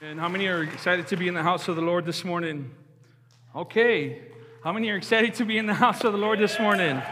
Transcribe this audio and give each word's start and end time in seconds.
And 0.00 0.20
how 0.20 0.28
many 0.28 0.46
are 0.46 0.62
excited 0.62 1.08
to 1.08 1.16
be 1.16 1.26
in 1.26 1.34
the 1.34 1.42
house 1.42 1.66
of 1.66 1.74
the 1.74 1.82
Lord 1.82 2.06
this 2.06 2.24
morning? 2.24 2.70
Okay. 3.52 4.22
How 4.62 4.72
many 4.72 4.90
are 4.90 4.96
excited 4.96 5.34
to 5.34 5.44
be 5.44 5.58
in 5.58 5.66
the 5.66 5.74
house 5.74 6.04
of 6.04 6.12
the 6.12 6.18
Lord 6.18 6.38
this 6.38 6.56
morning? 6.60 7.02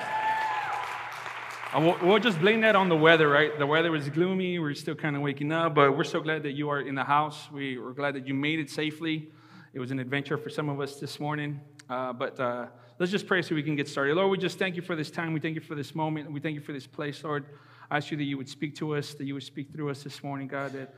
Uh, 1.74 1.96
we'll 2.00 2.20
just 2.20 2.38
blame 2.38 2.60
that 2.60 2.76
on 2.76 2.88
the 2.88 2.96
weather, 2.96 3.28
right? 3.28 3.58
The 3.58 3.66
weather 3.66 3.90
was 3.90 4.08
gloomy. 4.08 4.60
We're 4.60 4.74
still 4.74 4.94
kind 4.94 5.16
of 5.16 5.22
waking 5.22 5.50
up, 5.50 5.74
but 5.74 5.96
we're 5.96 6.04
so 6.04 6.20
glad 6.20 6.44
that 6.44 6.52
you 6.52 6.68
are 6.68 6.80
in 6.80 6.94
the 6.94 7.02
house. 7.02 7.48
We, 7.50 7.76
are 7.76 7.90
glad 7.90 8.14
that 8.14 8.28
you 8.28 8.34
made 8.34 8.60
it 8.60 8.70
safely. 8.70 9.32
It 9.74 9.80
was 9.80 9.90
an 9.90 9.98
adventure 9.98 10.38
for 10.38 10.48
some 10.48 10.68
of 10.68 10.80
us 10.80 11.00
this 11.00 11.18
morning. 11.18 11.60
Uh, 11.90 12.12
but 12.12 12.38
uh, 12.38 12.66
let's 13.00 13.10
just 13.10 13.26
pray 13.26 13.42
so 13.42 13.56
we 13.56 13.64
can 13.64 13.74
get 13.74 13.88
started. 13.88 14.14
Lord, 14.14 14.30
we 14.30 14.38
just 14.38 14.60
thank 14.60 14.76
you 14.76 14.82
for 14.82 14.94
this 14.94 15.10
time. 15.10 15.32
We 15.32 15.40
thank 15.40 15.56
you 15.56 15.60
for 15.60 15.74
this 15.74 15.92
moment. 15.92 16.30
We 16.30 16.38
thank 16.38 16.54
you 16.54 16.62
for 16.62 16.72
this 16.72 16.86
place, 16.86 17.24
Lord. 17.24 17.46
I 17.90 17.96
ask 17.96 18.12
you 18.12 18.16
that 18.16 18.22
you 18.22 18.36
would 18.36 18.48
speak 18.48 18.76
to 18.76 18.94
us, 18.94 19.14
that 19.14 19.24
you 19.24 19.34
would 19.34 19.42
speak 19.42 19.72
through 19.72 19.90
us 19.90 20.04
this 20.04 20.22
morning, 20.22 20.46
God, 20.46 20.72
that 20.74 20.94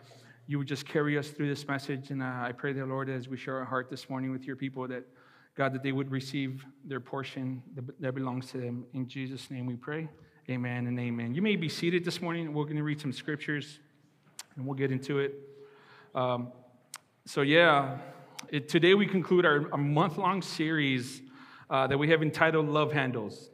you 0.48 0.56
would 0.56 0.66
just 0.66 0.86
carry 0.86 1.18
us 1.18 1.28
through 1.28 1.46
this 1.46 1.68
message. 1.68 2.10
And 2.10 2.22
uh, 2.22 2.26
I 2.26 2.52
pray 2.52 2.72
that, 2.72 2.88
Lord, 2.88 3.10
as 3.10 3.28
we 3.28 3.36
share 3.36 3.58
our 3.58 3.66
heart 3.66 3.90
this 3.90 4.08
morning 4.08 4.32
with 4.32 4.44
your 4.44 4.56
people, 4.56 4.88
that 4.88 5.04
God, 5.54 5.74
that 5.74 5.82
they 5.82 5.92
would 5.92 6.10
receive 6.10 6.64
their 6.84 7.00
portion 7.00 7.62
that 8.00 8.14
belongs 8.14 8.50
to 8.52 8.58
them. 8.58 8.86
In 8.94 9.06
Jesus' 9.06 9.50
name 9.50 9.66
we 9.66 9.76
pray. 9.76 10.08
Amen 10.48 10.86
and 10.86 10.98
amen. 10.98 11.34
You 11.34 11.42
may 11.42 11.56
be 11.56 11.68
seated 11.68 12.02
this 12.02 12.22
morning. 12.22 12.54
We're 12.54 12.64
going 12.64 12.76
to 12.76 12.82
read 12.82 12.98
some 12.98 13.12
scriptures 13.12 13.78
and 14.56 14.64
we'll 14.64 14.76
get 14.76 14.90
into 14.90 15.18
it. 15.18 15.34
Um, 16.14 16.50
so, 17.26 17.42
yeah, 17.42 17.98
it, 18.48 18.70
today 18.70 18.94
we 18.94 19.06
conclude 19.06 19.44
our, 19.44 19.70
our 19.70 19.78
month 19.78 20.16
long 20.16 20.40
series 20.40 21.20
uh, 21.68 21.86
that 21.88 21.98
we 21.98 22.08
have 22.08 22.22
entitled 22.22 22.68
Love 22.68 22.92
Handles. 22.92 23.50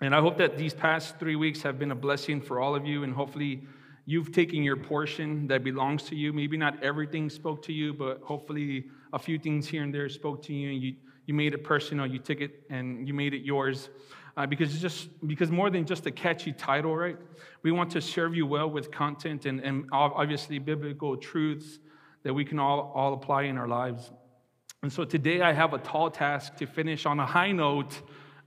And 0.00 0.14
I 0.14 0.20
hope 0.20 0.38
that 0.38 0.56
these 0.56 0.72
past 0.72 1.18
three 1.18 1.36
weeks 1.36 1.60
have 1.60 1.78
been 1.78 1.90
a 1.90 1.94
blessing 1.96 2.40
for 2.40 2.58
all 2.58 2.74
of 2.74 2.86
you, 2.86 3.04
and 3.04 3.12
hopefully, 3.12 3.62
You've 4.04 4.32
taken 4.32 4.62
your 4.62 4.76
portion 4.76 5.46
that 5.46 5.62
belongs 5.62 6.02
to 6.04 6.16
you. 6.16 6.32
Maybe 6.32 6.56
not 6.56 6.82
everything 6.82 7.30
spoke 7.30 7.62
to 7.62 7.72
you, 7.72 7.94
but 7.94 8.20
hopefully 8.22 8.86
a 9.12 9.18
few 9.18 9.38
things 9.38 9.68
here 9.68 9.84
and 9.84 9.94
there 9.94 10.08
spoke 10.08 10.42
to 10.44 10.52
you, 10.52 10.72
and 10.72 10.82
you, 10.82 10.94
you 11.26 11.34
made 11.34 11.54
it 11.54 11.62
personal. 11.62 12.06
You 12.06 12.18
took 12.18 12.40
it 12.40 12.64
and 12.68 13.06
you 13.06 13.14
made 13.14 13.32
it 13.32 13.42
yours. 13.42 13.90
Uh, 14.36 14.46
because 14.46 14.80
just 14.80 15.08
because 15.26 15.50
more 15.50 15.68
than 15.68 15.84
just 15.84 16.06
a 16.06 16.10
catchy 16.10 16.52
title, 16.52 16.96
right? 16.96 17.18
We 17.62 17.70
want 17.70 17.90
to 17.92 18.00
serve 18.00 18.34
you 18.34 18.46
well 18.46 18.68
with 18.68 18.90
content 18.90 19.44
and, 19.44 19.60
and 19.60 19.84
obviously 19.92 20.58
biblical 20.58 21.16
truths 21.16 21.78
that 22.22 22.32
we 22.32 22.44
can 22.44 22.58
all, 22.58 22.92
all 22.94 23.12
apply 23.12 23.42
in 23.42 23.58
our 23.58 23.68
lives. 23.68 24.10
And 24.82 24.92
so 24.92 25.04
today 25.04 25.42
I 25.42 25.52
have 25.52 25.74
a 25.74 25.78
tall 25.78 26.10
task 26.10 26.56
to 26.56 26.66
finish 26.66 27.04
on 27.06 27.20
a 27.20 27.26
high 27.26 27.52
note. 27.52 28.00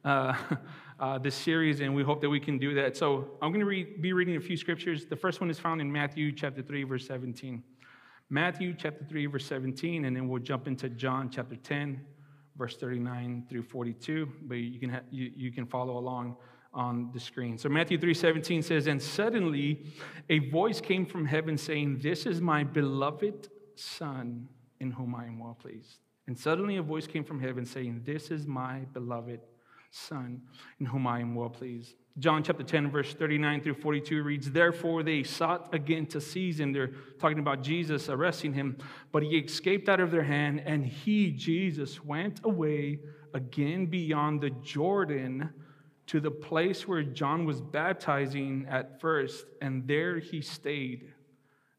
Uh, 0.04 0.34
uh, 1.00 1.18
this 1.18 1.36
series, 1.36 1.82
and 1.82 1.94
we 1.94 2.04
hope 2.04 2.22
that 2.22 2.30
we 2.30 2.40
can 2.40 2.58
do 2.58 2.74
that. 2.76 2.96
So 2.96 3.32
I'm 3.42 3.52
going 3.52 3.60
to 3.60 3.66
read, 3.66 4.02
be 4.02 4.14
reading 4.14 4.38
a 4.38 4.42
few 4.42 4.58
scriptures. 4.58 5.06
The 5.06 5.16
first 5.16 5.42
one 5.42 5.50
is 5.50 5.60
found 5.60 5.82
in 5.82 5.92
Matthew 5.92 6.32
chapter 6.32 6.62
3, 6.62 6.84
verse 6.84 7.06
17. 7.08 7.64
Matthew 8.30 8.74
chapter 8.78 9.06
3, 9.08 9.26
verse 9.28 9.46
17, 9.46 10.06
and 10.06 10.16
then 10.16 10.28
we'll 10.28 10.42
jump 10.42 10.68
into 10.68 10.90
John 10.90 11.30
chapter 11.30 11.56
10, 11.56 12.02
verse 12.58 12.78
39 12.78 13.46
through 13.50 13.64
42. 13.64 14.30
But 14.44 14.56
you 14.56 14.80
can, 14.80 14.90
ha- 14.90 15.02
you, 15.12 15.32
you 15.36 15.52
can 15.52 15.66
follow 15.66 15.98
along 15.98 16.38
on 16.74 17.10
the 17.14 17.20
screen. 17.20 17.58
So 17.58 17.70
Matthew 17.70 17.98
3:17 17.98 18.62
says, 18.62 18.88
"And 18.88 19.02
suddenly 19.02 19.86
a 20.30 20.40
voice 20.40 20.82
came 20.82 21.06
from 21.06 21.26
heaven 21.26 21.58
saying, 21.58 22.00
"This 22.00 22.26
is 22.26 22.42
my 22.42 22.66
beloved 22.66 23.48
son 23.76 24.50
in 24.82 24.92
whom 24.92 25.16
I 25.16 25.26
am 25.26 25.40
well 25.40 25.56
pleased." 25.56 26.00
And 26.28 26.38
suddenly 26.38 26.76
a 26.76 26.84
voice 26.84 27.08
came 27.08 27.24
from 27.24 27.40
heaven 27.40 27.66
saying, 27.66 28.02
"This 28.04 28.30
is 28.30 28.46
my 28.46 28.80
beloved 28.92 29.40
Son, 29.96 30.42
in 30.80 30.86
whom 30.86 31.08
I 31.08 31.22
am 31.22 31.36
well 31.36 31.50
pleased. 31.50 31.96
John 32.20 32.44
chapter 32.44 32.64
10, 32.64 32.92
verse 32.92 33.14
39 33.14 33.62
through 33.62 33.76
42 33.76 34.24
reads, 34.24 34.52
Therefore 34.52 35.04
they 35.04 35.24
sought 35.24 35.74
again 35.74 36.06
to 36.08 36.20
seize 36.20 36.60
him. 36.60 36.74
They're 36.74 36.92
talking 37.18 37.40
about 37.40 37.64
Jesus 37.64 38.10
arresting 38.10 38.54
him, 38.54 38.78
but 39.14 39.24
he 39.24 39.38
escaped 39.38 39.88
out 39.88 40.02
of 40.02 40.12
their 40.12 40.24
hand, 40.24 40.62
and 40.66 40.86
he, 40.86 41.32
Jesus, 41.32 42.04
went 42.04 42.42
away 42.44 43.00
again 43.34 43.86
beyond 43.86 44.42
the 44.42 44.50
Jordan 44.50 45.52
to 46.08 46.20
the 46.20 46.32
place 46.32 46.86
where 46.86 47.04
John 47.04 47.46
was 47.46 47.62
baptizing 47.62 48.68
at 48.70 49.00
first, 49.00 49.46
and 49.62 49.88
there 49.88 50.20
he 50.20 50.42
stayed. 50.42 51.14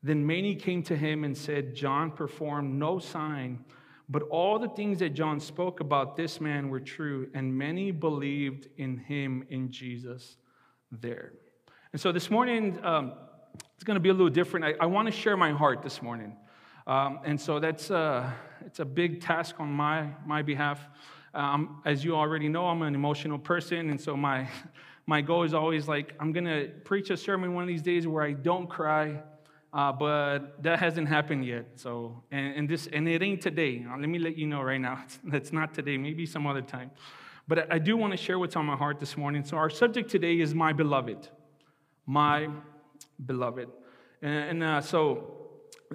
Then 0.02 0.26
many 0.26 0.54
came 0.54 0.82
to 0.84 0.96
him 0.96 1.22
and 1.22 1.36
said, 1.36 1.74
John 1.74 2.10
performed 2.10 2.78
no 2.78 2.98
sign 2.98 3.64
but 4.08 4.22
all 4.24 4.58
the 4.58 4.68
things 4.68 5.00
that 5.00 5.10
John 5.10 5.40
spoke 5.40 5.80
about 5.80 6.16
this 6.16 6.40
man 6.40 6.68
were 6.68 6.80
true, 6.80 7.28
and 7.34 7.56
many 7.56 7.90
believed 7.90 8.68
in 8.76 8.98
him, 8.98 9.44
in 9.50 9.70
Jesus, 9.70 10.36
there. 10.92 11.32
And 11.92 12.00
so 12.00 12.12
this 12.12 12.30
morning, 12.30 12.78
um, 12.84 13.12
it's 13.74 13.84
going 13.84 13.96
to 13.96 14.00
be 14.00 14.10
a 14.10 14.12
little 14.12 14.30
different. 14.30 14.64
I, 14.64 14.74
I 14.80 14.86
want 14.86 15.06
to 15.06 15.12
share 15.12 15.36
my 15.36 15.50
heart 15.50 15.82
this 15.82 16.00
morning. 16.02 16.36
Um, 16.86 17.20
and 17.24 17.40
so 17.40 17.58
that's 17.58 17.90
uh, 17.90 18.30
it's 18.64 18.78
a 18.78 18.84
big 18.84 19.20
task 19.20 19.56
on 19.58 19.68
my, 19.68 20.08
my 20.24 20.42
behalf. 20.42 20.80
Um, 21.34 21.82
as 21.84 22.04
you 22.04 22.14
already 22.14 22.48
know, 22.48 22.66
I'm 22.66 22.82
an 22.82 22.94
emotional 22.94 23.38
person, 23.38 23.90
and 23.90 24.00
so 24.00 24.16
my, 24.16 24.48
my 25.06 25.20
goal 25.20 25.42
is 25.42 25.52
always 25.52 25.88
like, 25.88 26.14
I'm 26.20 26.32
going 26.32 26.46
to 26.46 26.70
preach 26.84 27.10
a 27.10 27.16
sermon 27.16 27.54
one 27.54 27.62
of 27.64 27.68
these 27.68 27.82
days 27.82 28.06
where 28.06 28.22
I 28.22 28.32
don't 28.32 28.68
cry, 28.68 29.20
uh, 29.72 29.92
but 29.92 30.62
that 30.62 30.78
hasn't 30.78 31.08
happened 31.08 31.44
yet. 31.44 31.66
So, 31.76 32.22
and, 32.30 32.54
and, 32.56 32.68
this, 32.68 32.86
and 32.86 33.08
it 33.08 33.22
ain't 33.22 33.42
today. 33.42 33.84
Uh, 33.88 33.98
let 33.98 34.08
me 34.08 34.18
let 34.18 34.36
you 34.36 34.46
know 34.46 34.62
right 34.62 34.80
now. 34.80 35.04
It's, 35.32 35.52
not 35.52 35.74
today. 35.74 35.96
Maybe 35.98 36.26
some 36.26 36.46
other 36.46 36.62
time. 36.62 36.90
But 37.48 37.72
I 37.72 37.78
do 37.78 37.96
want 37.96 38.12
to 38.12 38.16
share 38.16 38.38
what's 38.38 38.56
on 38.56 38.66
my 38.66 38.76
heart 38.76 39.00
this 39.00 39.16
morning. 39.16 39.44
So, 39.44 39.56
our 39.56 39.70
subject 39.70 40.10
today 40.10 40.40
is 40.40 40.54
my 40.54 40.72
beloved. 40.72 41.28
My 42.06 42.48
beloved. 43.24 43.68
And, 44.22 44.50
and 44.50 44.62
uh, 44.62 44.80
so, 44.80 45.32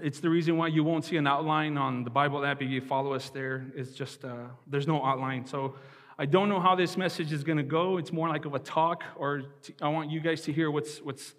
it's 0.01 0.19
the 0.19 0.29
reason 0.29 0.57
why 0.57 0.67
you 0.67 0.83
won't 0.83 1.03
see 1.03 1.17
an 1.17 1.27
outline 1.27 1.77
on 1.77 2.03
the 2.03 2.09
Bible 2.09 2.45
app 2.45 2.61
if 2.61 2.69
you 2.69 2.81
follow 2.81 3.13
us 3.13 3.29
there. 3.29 3.65
It's 3.75 3.91
just, 3.91 4.23
uh, 4.23 4.45
there's 4.67 4.87
no 4.87 5.03
outline. 5.03 5.45
So, 5.45 5.75
I 6.19 6.25
don't 6.25 6.49
know 6.49 6.59
how 6.59 6.75
this 6.75 6.97
message 6.97 7.33
is 7.33 7.43
going 7.43 7.57
to 7.57 7.63
go. 7.63 7.97
It's 7.97 8.11
more 8.11 8.29
like 8.29 8.45
of 8.45 8.53
a 8.53 8.59
talk, 8.59 9.03
or 9.15 9.41
t- 9.63 9.73
I 9.81 9.89
want 9.89 10.11
you 10.11 10.19
guys 10.19 10.41
to 10.41 10.53
hear 10.53 10.69
what's, 10.69 10.99
what's, 10.99 11.33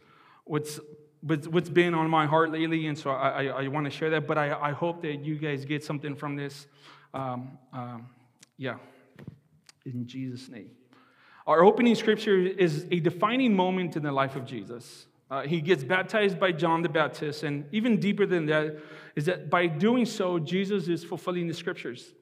what's 0.45 0.81
what's 1.23 1.69
been 1.69 1.95
on 1.95 2.11
my 2.11 2.27
heart 2.27 2.51
lately, 2.51 2.87
and 2.87 2.99
so 2.99 3.11
I, 3.11 3.45
I, 3.45 3.65
I 3.65 3.69
want 3.69 3.85
to 3.85 3.91
share 3.91 4.11
that. 4.11 4.27
But 4.27 4.39
I, 4.39 4.53
I 4.53 4.73
hope 4.73 5.03
that 5.03 5.25
you 5.25 5.37
guys 5.37 5.65
get 5.65 5.85
something 5.85 6.17
from 6.17 6.37
this. 6.37 6.67
Um, 7.15 7.59
um, 7.73 8.09
yeah, 8.57 8.77
in 9.87 10.07
Jesus' 10.07 10.49
name. 10.49 10.71
Our 11.47 11.65
opening 11.65 11.95
scripture 11.95 12.39
is 12.39 12.87
a 12.91 13.01
defining 13.01 13.55
moment 13.55 13.97
in 13.97 14.03
the 14.03 14.13
life 14.13 14.37
of 14.37 14.45
Jesus. 14.45 15.07
Uh, 15.31 15.43
he 15.43 15.61
gets 15.61 15.83
baptized 15.83 16.39
by 16.39 16.53
John 16.53 16.83
the 16.83 16.89
Baptist, 16.89 17.43
and 17.43 17.65
even 17.73 17.99
deeper 17.99 18.27
than 18.27 18.47
that 18.47 18.77
is 19.17 19.27
that 19.27 19.51
by 19.51 19.67
doing 19.67 20.05
so, 20.05 20.39
Jesus 20.39 20.89
is 20.89 21.05
fulfilling 21.05 21.47
the 21.49 21.55
scriptures. 21.55 22.13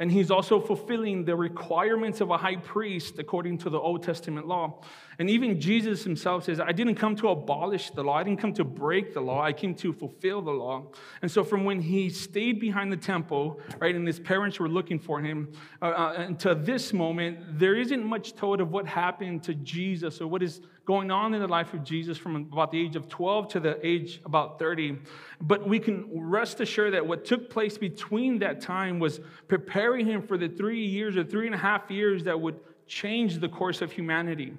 And 0.00 0.10
he's 0.10 0.30
also 0.30 0.58
fulfilling 0.58 1.26
the 1.26 1.36
requirements 1.36 2.22
of 2.22 2.30
a 2.30 2.38
high 2.38 2.56
priest 2.56 3.18
according 3.18 3.58
to 3.58 3.70
the 3.70 3.78
Old 3.78 4.02
Testament 4.02 4.48
law. 4.48 4.80
And 5.18 5.28
even 5.28 5.60
Jesus 5.60 6.02
himself 6.02 6.44
says, 6.44 6.58
I 6.58 6.72
didn't 6.72 6.94
come 6.94 7.14
to 7.16 7.28
abolish 7.28 7.90
the 7.90 8.02
law. 8.02 8.14
I 8.14 8.22
didn't 8.22 8.40
come 8.40 8.54
to 8.54 8.64
break 8.64 9.12
the 9.12 9.20
law. 9.20 9.42
I 9.42 9.52
came 9.52 9.74
to 9.74 9.92
fulfill 9.92 10.40
the 10.40 10.52
law. 10.52 10.86
And 11.20 11.30
so, 11.30 11.44
from 11.44 11.64
when 11.64 11.80
he 11.80 12.08
stayed 12.08 12.58
behind 12.58 12.90
the 12.90 12.96
temple, 12.96 13.60
right, 13.78 13.94
and 13.94 14.06
his 14.06 14.18
parents 14.18 14.58
were 14.58 14.70
looking 14.70 14.98
for 14.98 15.20
him, 15.20 15.52
uh, 15.82 15.88
uh, 15.88 16.14
until 16.16 16.54
this 16.54 16.94
moment, 16.94 17.58
there 17.58 17.74
isn't 17.74 18.02
much 18.02 18.34
told 18.34 18.62
of 18.62 18.70
what 18.70 18.86
happened 18.86 19.42
to 19.42 19.54
Jesus 19.54 20.22
or 20.22 20.26
what 20.26 20.42
is 20.42 20.62
going 20.90 21.12
on 21.12 21.34
in 21.34 21.40
the 21.40 21.46
life 21.46 21.72
of 21.72 21.84
Jesus 21.84 22.18
from 22.18 22.34
about 22.34 22.72
the 22.72 22.80
age 22.84 22.96
of 22.96 23.08
12 23.08 23.46
to 23.46 23.60
the 23.60 23.86
age 23.86 24.20
about 24.24 24.58
30. 24.58 24.98
But 25.40 25.68
we 25.68 25.78
can 25.78 26.08
rest 26.12 26.60
assured 26.60 26.94
that 26.94 27.06
what 27.06 27.24
took 27.24 27.48
place 27.48 27.78
between 27.78 28.40
that 28.40 28.60
time 28.60 28.98
was 28.98 29.20
preparing 29.46 30.04
him 30.04 30.20
for 30.20 30.36
the 30.36 30.48
three 30.48 30.84
years 30.84 31.16
or 31.16 31.22
three 31.22 31.46
and 31.46 31.54
a 31.54 31.58
half 31.58 31.92
years 31.92 32.24
that 32.24 32.40
would 32.40 32.58
change 32.88 33.38
the 33.38 33.48
course 33.48 33.82
of 33.82 33.92
humanity. 33.92 34.52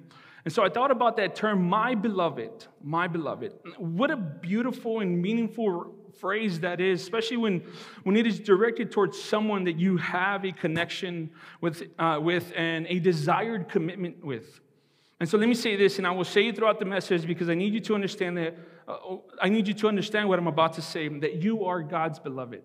And 0.46 0.54
so 0.54 0.64
I 0.64 0.70
thought 0.70 0.90
about 0.90 1.18
that 1.18 1.36
term, 1.36 1.68
my 1.68 1.94
beloved, 1.94 2.66
my 2.82 3.08
beloved. 3.08 3.52
What 3.76 4.10
a 4.10 4.16
beautiful 4.16 5.00
and 5.00 5.20
meaningful 5.20 5.94
phrase 6.18 6.60
that 6.60 6.80
is, 6.80 7.02
especially 7.02 7.36
when, 7.36 7.62
when 8.04 8.16
it 8.16 8.26
is 8.26 8.40
directed 8.40 8.90
towards 8.90 9.22
someone 9.22 9.64
that 9.64 9.78
you 9.78 9.98
have 9.98 10.46
a 10.46 10.52
connection 10.52 11.28
with, 11.60 11.82
uh, 11.98 12.18
with 12.22 12.54
and 12.56 12.86
a 12.88 13.00
desired 13.00 13.68
commitment 13.68 14.24
with. 14.24 14.62
And 15.22 15.28
so 15.28 15.38
let 15.38 15.48
me 15.48 15.54
say 15.54 15.76
this, 15.76 15.98
and 15.98 16.06
I 16.08 16.10
will 16.10 16.24
say 16.24 16.48
it 16.48 16.56
throughout 16.56 16.80
the 16.80 16.84
message 16.84 17.28
because 17.28 17.48
I 17.48 17.54
need 17.54 17.72
you 17.74 17.78
to 17.82 17.94
understand 17.94 18.36
that, 18.38 18.56
uh, 18.88 19.18
I 19.40 19.50
need 19.50 19.68
you 19.68 19.74
to 19.74 19.86
understand 19.86 20.28
what 20.28 20.36
I'm 20.36 20.48
about 20.48 20.72
to 20.72 20.82
say, 20.82 21.06
that 21.06 21.40
you 21.40 21.64
are 21.66 21.80
God's 21.80 22.18
beloved. 22.18 22.62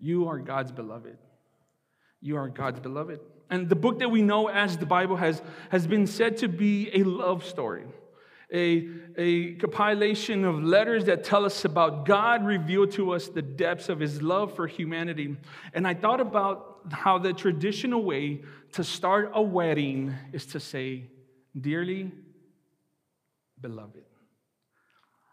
You 0.00 0.26
are 0.26 0.40
God's 0.40 0.72
beloved. 0.72 1.16
You 2.20 2.38
are 2.38 2.48
God's 2.48 2.80
beloved. 2.80 3.20
And 3.50 3.68
the 3.68 3.76
book 3.76 4.00
that 4.00 4.10
we 4.10 4.20
know 4.22 4.48
as 4.48 4.76
the 4.76 4.84
Bible 4.84 5.14
has, 5.14 5.40
has 5.68 5.86
been 5.86 6.08
said 6.08 6.38
to 6.38 6.48
be 6.48 6.90
a 6.92 7.04
love 7.04 7.44
story, 7.44 7.84
a, 8.52 8.88
a 9.16 9.54
compilation 9.54 10.44
of 10.44 10.60
letters 10.60 11.04
that 11.04 11.22
tell 11.22 11.44
us 11.44 11.64
about 11.64 12.04
God 12.04 12.44
revealed 12.44 12.90
to 12.94 13.12
us 13.12 13.28
the 13.28 13.42
depths 13.42 13.88
of 13.88 14.00
his 14.00 14.20
love 14.22 14.56
for 14.56 14.66
humanity. 14.66 15.36
And 15.72 15.86
I 15.86 15.94
thought 15.94 16.20
about 16.20 16.80
how 16.90 17.18
the 17.18 17.32
traditional 17.32 18.02
way 18.02 18.42
to 18.74 18.84
start 18.84 19.30
a 19.34 19.42
wedding 19.42 20.14
is 20.32 20.46
to 20.46 20.60
say, 20.60 21.04
Dearly 21.58 22.10
beloved. 23.60 24.02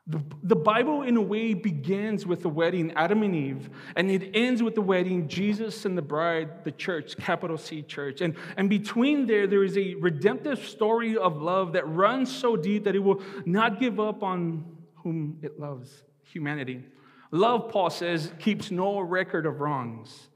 The, 0.07 0.21
the 0.43 0.55
Bible, 0.55 1.03
in 1.03 1.15
a 1.15 1.21
way, 1.21 1.53
begins 1.53 2.25
with 2.25 2.41
the 2.41 2.49
wedding, 2.49 2.91
Adam 2.95 3.23
and 3.23 3.35
Eve, 3.35 3.69
and 3.95 4.11
it 4.11 4.31
ends 4.35 4.61
with 4.61 4.75
the 4.75 4.81
wedding, 4.81 5.27
Jesus 5.27 5.85
and 5.85 5.97
the 5.97 6.01
bride, 6.01 6.63
the 6.63 6.71
church, 6.71 7.17
capital 7.17 7.57
C 7.57 7.81
church. 7.81 8.21
And, 8.21 8.35
and 8.57 8.69
between 8.69 9.25
there, 9.25 9.47
there 9.47 9.63
is 9.63 9.77
a 9.77 9.95
redemptive 9.95 10.65
story 10.65 11.17
of 11.17 11.41
love 11.41 11.73
that 11.73 11.88
runs 11.88 12.35
so 12.35 12.55
deep 12.55 12.83
that 12.83 12.95
it 12.95 12.99
will 12.99 13.21
not 13.45 13.79
give 13.79 13.99
up 13.99 14.21
on 14.21 14.65
whom 14.95 15.38
it 15.41 15.59
loves 15.59 16.03
humanity. 16.23 16.83
Love, 17.31 17.69
Paul 17.69 17.89
says, 17.89 18.31
keeps 18.39 18.69
no 18.69 18.99
record 18.99 19.45
of 19.45 19.61
wrongs. 19.61 20.27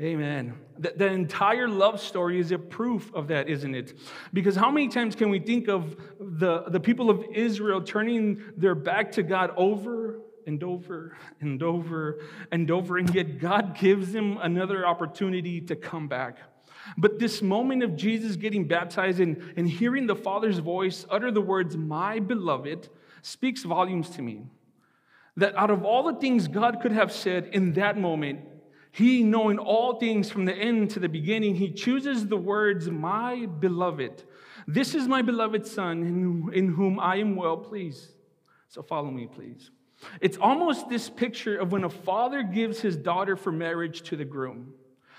Amen. 0.00 0.54
The, 0.78 0.94
the, 0.96 1.06
entire 1.06 1.68
love 1.68 2.00
story 2.00 2.40
is 2.40 2.50
a 2.50 2.58
proof 2.58 3.14
of 3.14 3.28
that, 3.28 3.48
isn't 3.48 3.74
it? 3.74 3.98
Because 4.32 4.56
how 4.56 4.70
many 4.70 4.88
times 4.88 5.14
can 5.14 5.28
we 5.28 5.38
think 5.38 5.68
of 5.68 5.96
the, 6.18 6.64
the 6.68 6.80
people 6.80 7.10
of 7.10 7.24
Israel 7.34 7.82
turning 7.82 8.42
their 8.56 8.74
back 8.74 9.12
to 9.12 9.22
God 9.22 9.52
over 9.56 10.20
and 10.46 10.62
over 10.64 11.16
and 11.40 11.62
over 11.62 12.20
and 12.50 12.70
over, 12.70 12.96
and 12.96 13.14
yet 13.14 13.38
God 13.38 13.76
gives 13.78 14.12
them 14.12 14.38
another 14.40 14.86
opportunity 14.86 15.60
to 15.60 15.76
come 15.76 16.08
back? 16.08 16.38
But 16.96 17.18
this 17.18 17.42
moment 17.42 17.82
of 17.82 17.94
Jesus 17.94 18.36
getting 18.36 18.66
baptized 18.66 19.20
and, 19.20 19.52
and 19.56 19.68
hearing 19.68 20.06
the 20.06 20.16
Father's 20.16 20.58
voice 20.58 21.06
utter 21.10 21.30
the 21.30 21.40
words, 21.40 21.76
My 21.76 22.18
beloved, 22.18 22.88
speaks 23.20 23.62
volumes 23.62 24.08
to 24.10 24.22
me. 24.22 24.46
That 25.36 25.54
out 25.54 25.70
of 25.70 25.84
all 25.84 26.02
the 26.02 26.18
things 26.18 26.48
God 26.48 26.80
could 26.80 26.92
have 26.92 27.12
said 27.12 27.50
in 27.52 27.74
that 27.74 27.96
moment, 27.98 28.40
he, 28.92 29.22
knowing 29.22 29.58
all 29.58 29.98
things 29.98 30.30
from 30.30 30.44
the 30.44 30.54
end 30.54 30.90
to 30.90 31.00
the 31.00 31.08
beginning, 31.08 31.54
he 31.54 31.70
chooses 31.70 32.26
the 32.26 32.36
words, 32.36 32.90
My 32.90 33.46
beloved. 33.46 34.22
This 34.66 34.94
is 34.94 35.08
my 35.08 35.22
beloved 35.22 35.66
Son 35.66 36.50
in, 36.52 36.68
whom 36.68 37.00
I 37.00 37.16
am 37.16 37.34
well 37.34 37.56
pleased. 37.56 38.12
So 38.68 38.82
follow 38.82 39.10
me, 39.10 39.26
please. 39.26 39.70
It's 40.20 40.36
almost 40.36 40.90
this 40.90 41.08
picture 41.08 41.56
of 41.56 41.72
when 41.72 41.84
a 41.84 41.88
father 41.88 42.42
gives 42.42 42.80
his 42.80 42.96
daughter 42.96 43.34
for 43.34 43.50
marriage 43.50 44.02
to 44.02 44.16
the 44.16 44.26
groom. 44.26 44.74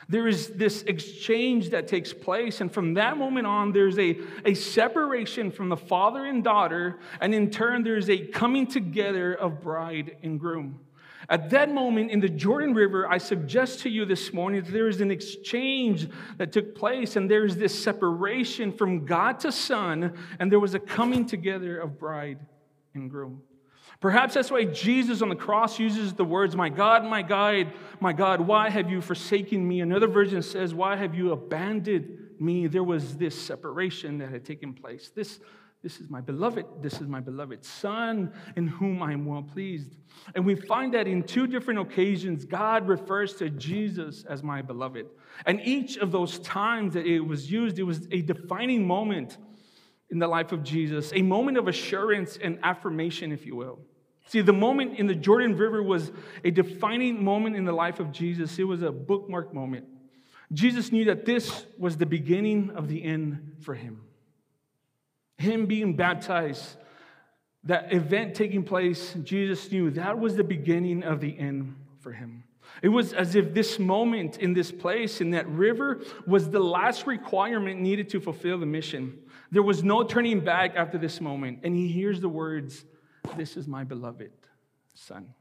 There 0.07 0.27
is 0.27 0.49
this 0.49 0.83
exchange 0.83 1.69
that 1.69 1.87
takes 1.87 2.13
place, 2.13 2.61
and 2.61 2.71
from 2.71 2.93
that 2.95 3.17
moment 3.17 3.47
on, 3.47 3.71
there's 3.71 3.97
a, 3.97 4.17
a 4.45 4.53
separation 4.53 5.49
from 5.49 5.69
the 5.69 5.77
father 5.77 6.25
and 6.25 6.43
daughter, 6.43 6.99
and 7.21 7.33
in 7.33 7.49
turn, 7.49 7.83
there's 7.83 8.09
a 8.09 8.17
coming 8.27 8.67
together 8.67 9.33
of 9.33 9.61
bride 9.61 10.17
and 10.21 10.39
groom. 10.39 10.81
At 11.29 11.49
that 11.51 11.73
moment 11.73 12.11
in 12.11 12.19
the 12.19 12.29
Jordan 12.29 12.73
River, 12.73 13.09
I 13.09 13.17
suggest 13.17 13.79
to 13.81 13.89
you 13.89 14.05
this 14.05 14.33
morning 14.33 14.63
that 14.63 14.71
there 14.71 14.87
is 14.87 15.01
an 15.01 15.11
exchange 15.11 16.09
that 16.37 16.51
took 16.51 16.75
place, 16.75 17.15
and 17.15 17.29
there 17.29 17.45
is 17.45 17.57
this 17.57 17.77
separation 17.83 18.71
from 18.71 19.05
God 19.05 19.39
to 19.41 19.51
Son, 19.51 20.13
and 20.39 20.51
there 20.51 20.59
was 20.59 20.73
a 20.73 20.79
coming 20.79 21.25
together 21.25 21.79
of 21.79 21.97
bride 21.97 22.39
and 22.93 23.09
groom. 23.09 23.41
Perhaps 23.99 24.33
that's 24.33 24.51
why 24.51 24.65
Jesus 24.65 25.21
on 25.21 25.29
the 25.29 25.35
cross 25.35 25.79
uses 25.79 26.13
the 26.13 26.25
words, 26.25 26.57
My 26.57 26.67
God, 26.67 27.05
my 27.05 27.21
God, 27.21 27.71
my 28.01 28.11
God, 28.11 28.41
why 28.41 28.69
have 28.69 28.89
you 28.89 28.99
forsaken 28.99 29.65
me? 29.65 29.79
Another 29.79 30.07
version 30.07 30.41
says, 30.41 30.73
Why 30.73 30.97
have 30.97 31.15
you 31.15 31.31
abandoned 31.31 32.17
me? 32.37 32.67
There 32.67 32.83
was 32.83 33.15
this 33.15 33.41
separation 33.41 34.17
that 34.17 34.29
had 34.29 34.43
taken 34.43 34.73
place. 34.73 35.09
This 35.15 35.39
this 35.83 35.99
is 35.99 36.09
my 36.09 36.21
beloved. 36.21 36.65
This 36.81 37.01
is 37.01 37.07
my 37.07 37.19
beloved 37.19 37.65
son 37.65 38.31
in 38.55 38.67
whom 38.67 39.03
I 39.03 39.11
am 39.11 39.25
well 39.25 39.43
pleased. 39.43 39.97
And 40.33 40.45
we 40.45 40.55
find 40.55 40.93
that 40.93 41.07
in 41.07 41.23
two 41.23 41.45
different 41.45 41.81
occasions, 41.81 42.45
God 42.45 42.87
refers 42.87 43.33
to 43.35 43.49
Jesus 43.49 44.23
as 44.23 44.41
my 44.41 44.61
beloved. 44.61 45.07
And 45.45 45.59
each 45.61 45.97
of 45.97 46.13
those 46.13 46.39
times 46.39 46.93
that 46.93 47.05
it 47.05 47.19
was 47.19 47.51
used, 47.51 47.79
it 47.79 47.83
was 47.83 48.07
a 48.11 48.21
defining 48.21 48.87
moment 48.87 49.37
in 50.09 50.19
the 50.19 50.27
life 50.27 50.53
of 50.53 50.63
Jesus, 50.63 51.11
a 51.13 51.21
moment 51.21 51.57
of 51.57 51.67
assurance 51.67 52.37
and 52.41 52.59
affirmation, 52.63 53.33
if 53.33 53.45
you 53.45 53.57
will. 53.57 53.79
See, 54.27 54.39
the 54.39 54.53
moment 54.53 54.97
in 54.97 55.07
the 55.07 55.15
Jordan 55.15 55.57
River 55.57 55.83
was 55.83 56.13
a 56.45 56.51
defining 56.51 57.21
moment 57.21 57.57
in 57.57 57.65
the 57.65 57.73
life 57.73 57.99
of 57.99 58.13
Jesus, 58.13 58.57
it 58.57 58.63
was 58.63 58.83
a 58.83 58.91
bookmark 58.91 59.53
moment. 59.53 59.85
Jesus 60.53 60.93
knew 60.93 61.03
that 61.05 61.25
this 61.25 61.65
was 61.77 61.97
the 61.97 62.05
beginning 62.05 62.71
of 62.73 62.87
the 62.87 63.03
end 63.03 63.57
for 63.59 63.73
him 63.73 63.99
him 65.37 65.65
being 65.65 65.95
baptized, 65.95 66.77
that 67.63 67.93
event 67.93 68.35
taking 68.35 68.63
place, 68.63 69.15
Jesus 69.23 69.71
knew 69.71 69.89
that 69.91 70.19
was 70.19 70.35
the 70.35 70.43
beginning 70.43 71.03
of 71.03 71.21
the 71.21 71.37
end 71.37 71.75
for 71.99 72.11
him. 72.11 72.43
It 72.81 72.89
was 72.89 73.13
as 73.13 73.35
if 73.35 73.53
this 73.53 73.79
moment 73.79 74.37
in 74.37 74.53
this 74.53 74.71
place, 74.71 75.21
in 75.21 75.31
that 75.31 75.47
river, 75.47 76.01
was 76.25 76.49
the 76.49 76.59
last 76.59 77.07
requirement 77.07 77.79
needed 77.79 78.09
to 78.09 78.19
fulfill 78.19 78.57
the 78.57 78.65
mission. 78.65 79.19
There 79.51 79.63
was 79.63 79.83
no 79.83 80.03
turning 80.03 80.39
back 80.39 80.75
after 80.75 80.97
this 80.97 81.21
moment. 81.21 81.59
And 81.63 81.75
he 81.75 81.87
hears 81.87 82.19
the 82.19 82.29
words, 82.29 82.83
This 83.37 83.55
is 83.55 83.67
my 83.67 83.83
beloved 83.83 84.31
son. 84.93 85.33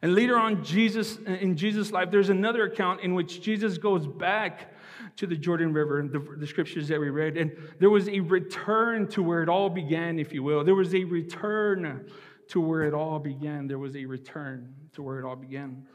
And 0.00 0.14
later 0.14 0.36
on, 0.36 0.64
Jesus, 0.64 1.18
in 1.18 1.56
Jesus' 1.56 1.92
life, 1.92 2.10
there's 2.10 2.30
another 2.30 2.64
account 2.64 3.02
in 3.02 3.14
which 3.14 3.40
Jesus 3.40 3.78
goes 3.78 4.06
back 4.06 4.71
to 5.16 5.26
the 5.26 5.36
Jordan 5.36 5.72
River, 5.72 6.06
the, 6.10 6.18
the 6.38 6.46
scriptures 6.46 6.88
that 6.88 7.00
we 7.00 7.10
read, 7.10 7.36
and 7.36 7.52
there 7.78 7.90
was 7.90 8.08
a 8.08 8.20
return 8.20 9.06
to 9.08 9.22
where 9.22 9.42
it 9.42 9.48
all 9.48 9.70
began, 9.70 10.18
if 10.18 10.32
you 10.32 10.42
will. 10.42 10.64
There 10.64 10.74
was 10.74 10.94
a 10.94 11.04
return 11.04 12.06
to 12.48 12.60
where 12.60 12.82
it 12.82 12.94
all 12.94 13.18
began. 13.18 13.66
There 13.66 13.78
was 13.78 13.96
a 13.96 14.04
return 14.04 14.74
to 14.94 15.02
where 15.02 15.18
it 15.18 15.24
all 15.24 15.36
began. 15.36 15.86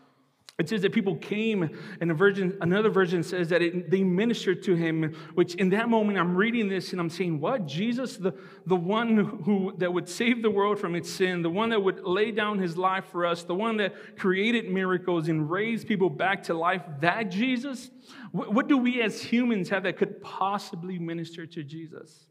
It 0.60 0.68
says 0.68 0.82
that 0.82 0.92
people 0.92 1.16
came, 1.18 1.62
and 2.02 2.10
another 2.10 2.90
version 2.90 3.22
says 3.22 3.50
that 3.50 3.62
it, 3.62 3.92
they 3.92 4.04
ministered 4.04 4.64
to 4.64 4.74
him, 4.74 5.16
which 5.36 5.54
in 5.54 5.70
that 5.70 5.88
moment 5.88 6.18
I'm 6.18 6.36
reading 6.36 6.68
this 6.68 6.94
and 6.94 7.00
I'm 7.00 7.12
saying, 7.12 7.40
What? 7.40 7.68
Jesus, 7.68 8.18
the, 8.18 8.34
the 8.66 8.76
one 8.76 9.44
who 9.46 9.76
that 9.78 9.94
would 9.94 10.10
save 10.10 10.42
the 10.42 10.50
world 10.50 10.80
from 10.80 10.96
its 10.96 11.12
sin, 11.12 11.44
the 11.44 11.50
one 11.50 11.70
that 11.70 11.84
would 11.84 12.04
lay 12.04 12.32
down 12.32 12.58
his 12.58 12.76
life 12.76 13.06
for 13.12 13.24
us, 13.24 13.44
the 13.44 13.54
one 13.54 13.78
that 13.78 14.18
created 14.18 14.68
miracles 14.68 15.28
and 15.28 15.48
raised 15.48 15.88
people 15.88 16.10
back 16.10 16.42
to 16.44 16.56
life, 16.56 16.82
that 17.02 17.30
Jesus? 17.30 17.92
What, 18.32 18.52
what 18.52 18.68
do 18.68 18.80
we 18.80 19.00
as 19.04 19.22
humans 19.22 19.70
have 19.70 19.84
that 19.84 19.98
could 19.98 20.24
possibly 20.24 20.98
minister 20.98 21.46
to 21.46 21.64
Jesus? 21.64 22.26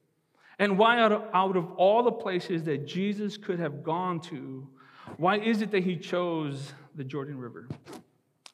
And 0.59 0.77
why, 0.77 0.99
out 0.99 1.13
of, 1.13 1.23
out 1.33 1.57
of 1.57 1.71
all 1.73 2.03
the 2.03 2.11
places 2.11 2.65
that 2.65 2.89
Jesus 2.89 3.37
could 3.37 3.61
have 3.61 3.85
gone 3.85 4.19
to, 4.23 4.67
why 5.17 5.39
is 5.39 5.63
it 5.63 5.71
that 5.71 5.85
he 5.85 5.97
chose 5.97 6.73
the 6.97 7.05
Jordan 7.05 7.39
River? 7.39 7.69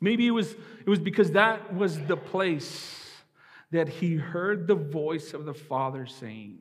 Maybe 0.02 0.26
it 0.26 0.32
was, 0.32 0.50
it 0.50 0.88
was 0.88 0.98
because 0.98 1.30
that 1.30 1.72
was 1.72 1.96
the 2.06 2.16
place 2.16 2.98
that 3.70 3.88
he 3.88 4.16
heard 4.16 4.66
the 4.66 4.74
voice 4.74 5.32
of 5.32 5.44
the 5.44 5.54
Father 5.54 6.06
saying, 6.06 6.58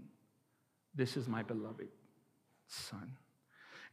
This 0.94 1.18
is 1.18 1.28
my 1.28 1.42
beloved 1.42 1.90
Son, 2.68 3.18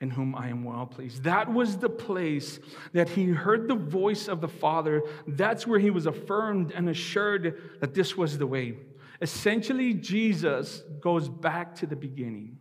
in 0.03 0.11
whom 0.11 0.35
I 0.35 0.51
am 0.51 0.65
well 0.65 0.85
pleased. 0.85 1.25
That 1.25 1.51
was 1.51 1.79
the 1.79 1.89
place 1.89 2.61
that 2.93 3.09
he 3.09 3.29
heard 3.31 3.69
the 3.69 3.75
voice 3.75 4.29
of 4.29 4.43
the 4.43 4.49
Father. 4.49 5.01
That's 5.27 5.67
where 5.67 5.81
he 5.81 5.89
was 5.89 6.05
affirmed 6.05 6.71
and 6.73 6.91
assured 6.91 7.79
that 7.81 7.95
this 7.95 8.19
was 8.19 8.37
the 8.37 8.47
way. 8.47 8.77
Essentially, 9.23 9.95
Jesus 9.95 10.83
goes 11.01 11.27
back 11.27 11.75
to 11.77 11.87
the 11.87 11.97
beginning. 11.97 12.59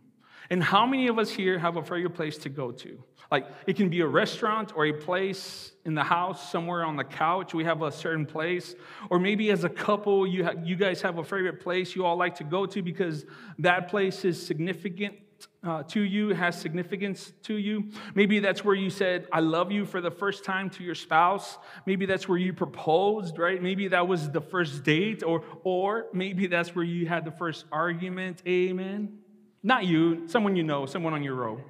And 0.50 0.62
how 0.62 0.86
many 0.86 1.08
of 1.08 1.18
us 1.18 1.30
here 1.30 1.58
have 1.58 1.76
a 1.76 1.82
favorite 1.82 2.14
place 2.14 2.38
to 2.38 2.48
go 2.48 2.72
to? 2.72 3.02
Like 3.30 3.46
it 3.66 3.76
can 3.76 3.90
be 3.90 4.00
a 4.00 4.06
restaurant 4.06 4.72
or 4.74 4.86
a 4.86 4.92
place 4.92 5.72
in 5.84 5.94
the 5.94 6.02
house, 6.02 6.50
somewhere 6.50 6.84
on 6.84 6.96
the 6.96 7.04
couch. 7.04 7.52
We 7.52 7.64
have 7.64 7.82
a 7.82 7.92
certain 7.92 8.24
place. 8.24 8.74
Or 9.10 9.18
maybe 9.18 9.50
as 9.50 9.64
a 9.64 9.68
couple, 9.68 10.26
you, 10.26 10.44
ha- 10.44 10.54
you 10.64 10.76
guys 10.76 11.02
have 11.02 11.18
a 11.18 11.24
favorite 11.24 11.60
place 11.60 11.94
you 11.94 12.06
all 12.06 12.16
like 12.16 12.36
to 12.36 12.44
go 12.44 12.64
to 12.66 12.82
because 12.82 13.26
that 13.58 13.88
place 13.88 14.24
is 14.24 14.44
significant 14.44 15.16
uh, 15.62 15.82
to 15.84 16.00
you, 16.00 16.30
has 16.30 16.58
significance 16.58 17.32
to 17.42 17.54
you. 17.54 17.90
Maybe 18.14 18.38
that's 18.38 18.64
where 18.64 18.74
you 18.74 18.90
said, 18.90 19.26
I 19.32 19.40
love 19.40 19.70
you 19.70 19.84
for 19.84 20.00
the 20.00 20.10
first 20.10 20.44
time 20.44 20.70
to 20.70 20.82
your 20.82 20.94
spouse. 20.94 21.58
Maybe 21.84 22.06
that's 22.06 22.28
where 22.28 22.38
you 22.38 22.52
proposed, 22.52 23.38
right? 23.38 23.62
Maybe 23.62 23.88
that 23.88 24.08
was 24.08 24.30
the 24.30 24.40
first 24.40 24.84
date, 24.84 25.22
or, 25.22 25.44
or 25.64 26.06
maybe 26.12 26.46
that's 26.46 26.74
where 26.74 26.84
you 26.84 27.06
had 27.06 27.24
the 27.24 27.32
first 27.32 27.66
argument. 27.70 28.42
Amen. 28.46 29.18
Not 29.62 29.86
you, 29.86 30.28
someone 30.28 30.56
you 30.56 30.62
know, 30.62 30.86
someone 30.86 31.14
on 31.14 31.22
your 31.22 31.34
row, 31.34 31.60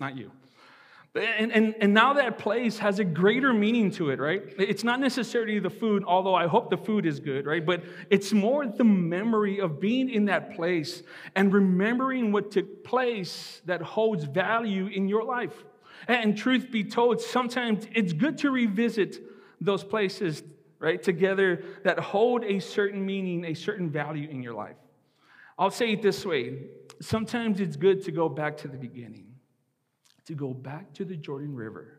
not 0.00 0.16
you. 0.16 0.30
And, 1.14 1.50
and, 1.52 1.74
and 1.80 1.94
now 1.94 2.12
that 2.14 2.38
place 2.38 2.78
has 2.78 2.98
a 2.98 3.04
greater 3.04 3.52
meaning 3.52 3.90
to 3.92 4.10
it, 4.10 4.20
right? 4.20 4.42
It's 4.58 4.84
not 4.84 5.00
necessarily 5.00 5.58
the 5.58 5.70
food, 5.70 6.04
although 6.06 6.34
I 6.34 6.46
hope 6.46 6.70
the 6.70 6.76
food 6.76 7.06
is 7.06 7.18
good, 7.18 7.46
right? 7.46 7.64
But 7.64 7.82
it's 8.10 8.32
more 8.32 8.66
the 8.66 8.84
memory 8.84 9.60
of 9.60 9.80
being 9.80 10.10
in 10.10 10.26
that 10.26 10.54
place 10.54 11.02
and 11.34 11.52
remembering 11.52 12.30
what 12.30 12.50
took 12.50 12.84
place 12.84 13.62
that 13.64 13.80
holds 13.80 14.24
value 14.24 14.86
in 14.86 15.08
your 15.08 15.24
life. 15.24 15.64
And 16.06 16.36
truth 16.36 16.70
be 16.70 16.84
told, 16.84 17.20
sometimes 17.20 17.86
it's 17.92 18.12
good 18.12 18.38
to 18.38 18.50
revisit 18.50 19.18
those 19.60 19.82
places, 19.82 20.42
right, 20.78 21.02
together 21.02 21.64
that 21.84 21.98
hold 21.98 22.44
a 22.44 22.60
certain 22.60 23.04
meaning, 23.04 23.44
a 23.46 23.54
certain 23.54 23.90
value 23.90 24.28
in 24.28 24.42
your 24.42 24.54
life. 24.54 24.76
I'll 25.58 25.70
say 25.70 25.92
it 25.92 26.02
this 26.02 26.24
way 26.24 26.58
sometimes 27.00 27.60
it's 27.60 27.76
good 27.76 28.04
to 28.04 28.12
go 28.12 28.28
back 28.28 28.56
to 28.58 28.68
the 28.68 28.76
beginning 28.76 29.28
to 30.28 30.34
go 30.34 30.52
back 30.52 30.92
to 30.92 31.06
the 31.06 31.16
Jordan 31.16 31.54
River. 31.54 31.94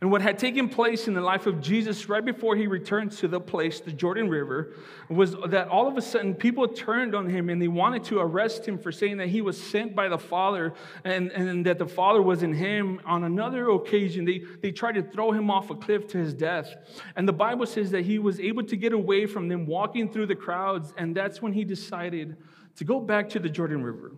And 0.00 0.10
what 0.10 0.22
had 0.22 0.40
taken 0.40 0.68
place 0.68 1.06
in 1.06 1.14
the 1.14 1.20
life 1.20 1.46
of 1.46 1.60
Jesus 1.60 2.08
right 2.08 2.22
before 2.24 2.56
he 2.56 2.66
returned 2.66 3.12
to 3.12 3.28
the 3.28 3.40
place, 3.40 3.78
the 3.78 3.92
Jordan 3.92 4.28
River, 4.28 4.72
was 5.08 5.36
that 5.46 5.68
all 5.68 5.86
of 5.86 5.96
a 5.96 6.02
sudden 6.02 6.34
people 6.34 6.66
turned 6.66 7.14
on 7.14 7.30
him 7.30 7.48
and 7.48 7.62
they 7.62 7.68
wanted 7.68 8.02
to 8.04 8.18
arrest 8.18 8.66
him 8.66 8.76
for 8.76 8.90
saying 8.90 9.18
that 9.18 9.28
he 9.28 9.40
was 9.40 9.56
sent 9.56 9.94
by 9.94 10.08
the 10.08 10.18
Father 10.18 10.74
and, 11.04 11.30
and 11.30 11.64
that 11.64 11.78
the 11.78 11.86
Father 11.86 12.20
was 12.20 12.42
in 12.42 12.52
him. 12.52 13.00
On 13.06 13.22
another 13.22 13.70
occasion, 13.70 14.24
they, 14.24 14.42
they 14.60 14.72
tried 14.72 14.96
to 14.96 15.02
throw 15.02 15.30
him 15.30 15.48
off 15.48 15.70
a 15.70 15.76
cliff 15.76 16.08
to 16.08 16.18
his 16.18 16.34
death. 16.34 16.74
And 17.14 17.26
the 17.26 17.32
Bible 17.32 17.66
says 17.66 17.92
that 17.92 18.04
he 18.04 18.18
was 18.18 18.40
able 18.40 18.64
to 18.64 18.76
get 18.76 18.92
away 18.92 19.26
from 19.26 19.46
them 19.46 19.64
walking 19.64 20.10
through 20.10 20.26
the 20.26 20.34
crowds, 20.34 20.92
and 20.98 21.16
that's 21.16 21.40
when 21.40 21.52
he 21.52 21.62
decided 21.62 22.36
to 22.76 22.84
go 22.84 23.00
back 23.00 23.30
to 23.30 23.38
the 23.38 23.48
Jordan 23.48 23.82
River. 23.82 24.12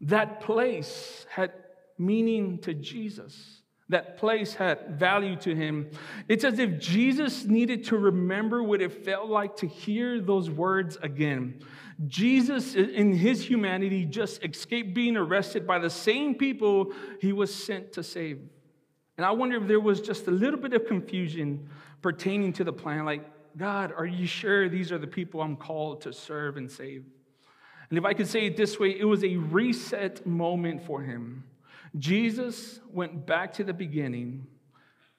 That 0.00 0.40
place 0.40 1.26
had 1.30 1.52
meaning 1.98 2.58
to 2.58 2.74
Jesus 2.74 3.62
that 3.92 4.16
place 4.16 4.54
had 4.54 4.98
value 4.98 5.36
to 5.36 5.54
him. 5.54 5.90
It's 6.28 6.44
as 6.44 6.58
if 6.58 6.78
Jesus 6.78 7.44
needed 7.44 7.84
to 7.84 7.96
remember 7.96 8.62
what 8.62 8.82
it 8.82 9.04
felt 9.04 9.28
like 9.28 9.56
to 9.56 9.66
hear 9.66 10.20
those 10.20 10.50
words 10.50 10.98
again. 11.02 11.60
Jesus, 12.08 12.74
in 12.74 13.12
his 13.12 13.46
humanity, 13.46 14.04
just 14.04 14.42
escaped 14.44 14.94
being 14.94 15.16
arrested 15.16 15.66
by 15.66 15.78
the 15.78 15.90
same 15.90 16.34
people 16.34 16.92
he 17.20 17.32
was 17.32 17.54
sent 17.54 17.92
to 17.92 18.02
save. 18.02 18.40
And 19.18 19.26
I 19.26 19.30
wonder 19.30 19.56
if 19.58 19.68
there 19.68 19.78
was 19.78 20.00
just 20.00 20.26
a 20.26 20.30
little 20.30 20.58
bit 20.58 20.72
of 20.72 20.86
confusion 20.86 21.68
pertaining 22.00 22.54
to 22.54 22.64
the 22.64 22.72
plan 22.72 23.04
like, 23.04 23.24
God, 23.56 23.92
are 23.96 24.06
you 24.06 24.26
sure 24.26 24.68
these 24.68 24.90
are 24.90 24.98
the 24.98 25.06
people 25.06 25.42
I'm 25.42 25.56
called 25.56 26.00
to 26.02 26.12
serve 26.12 26.56
and 26.56 26.70
save? 26.70 27.04
And 27.92 27.98
if 27.98 28.06
I 28.06 28.14
could 28.14 28.26
say 28.26 28.46
it 28.46 28.56
this 28.56 28.80
way, 28.80 28.98
it 28.98 29.04
was 29.04 29.22
a 29.22 29.36
reset 29.36 30.24
moment 30.24 30.82
for 30.86 31.02
him. 31.02 31.44
Jesus 31.98 32.80
went 32.90 33.26
back 33.26 33.52
to 33.52 33.64
the 33.64 33.74
beginning 33.74 34.46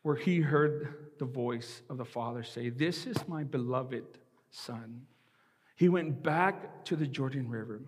where 0.02 0.16
he 0.16 0.42
heard 0.42 1.12
the 1.20 1.26
voice 1.26 1.84
of 1.88 2.00
the 2.00 2.04
Father 2.04 2.42
say, 2.42 2.70
This 2.70 3.06
is 3.06 3.28
my 3.28 3.44
beloved 3.44 4.18
Son. 4.50 5.04
He 5.76 5.88
went 5.88 6.24
back 6.24 6.84
to 6.86 6.96
the 6.96 7.06
Jordan 7.06 7.48
River. 7.48 7.80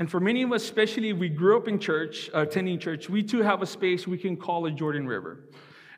And 0.00 0.10
for 0.10 0.18
many 0.18 0.42
of 0.42 0.50
us, 0.52 0.64
especially 0.64 1.10
if 1.10 1.18
we 1.18 1.28
grew 1.28 1.56
up 1.56 1.68
in 1.68 1.78
church, 1.78 2.28
uh, 2.34 2.40
attending 2.40 2.80
church, 2.80 3.08
we 3.08 3.22
too 3.22 3.42
have 3.42 3.62
a 3.62 3.66
space 3.66 4.04
we 4.04 4.18
can 4.18 4.36
call 4.36 4.66
a 4.66 4.72
Jordan 4.72 5.06
River. 5.06 5.44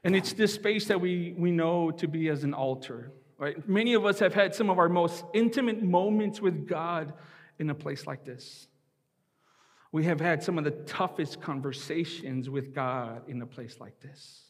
And 0.05 0.15
it's 0.15 0.35
this 0.35 0.53
space 0.53 0.89
that 0.89 1.01
we, 1.01 1.35
we 1.39 1.53
know 1.53 1.91
to 1.93 2.07
be 2.07 2.29
as 2.29 2.45
an 2.45 2.53
altar. 2.53 3.13
Right? 3.39 3.67
Many 3.67 3.95
of 3.95 4.05
us 4.05 4.19
have 4.19 4.35
had 4.35 4.55
some 4.55 4.69
of 4.69 4.79
our 4.79 4.91
most 4.91 5.25
intimate 5.33 5.83
moments 5.83 6.43
with 6.43 6.69
God 6.69 7.15
in 7.59 7.71
a 7.71 7.75
place 7.75 8.07
like 8.07 8.25
this. 8.25 8.69
We 9.91 10.05
have 10.05 10.21
had 10.21 10.43
some 10.43 10.59
of 10.59 10.65
the 10.65 10.71
toughest 10.71 11.41
conversations 11.41 12.51
with 12.51 12.75
God 12.75 13.29
in 13.29 13.41
a 13.41 13.47
place 13.47 13.79
like 13.81 14.01
this. 14.01 14.45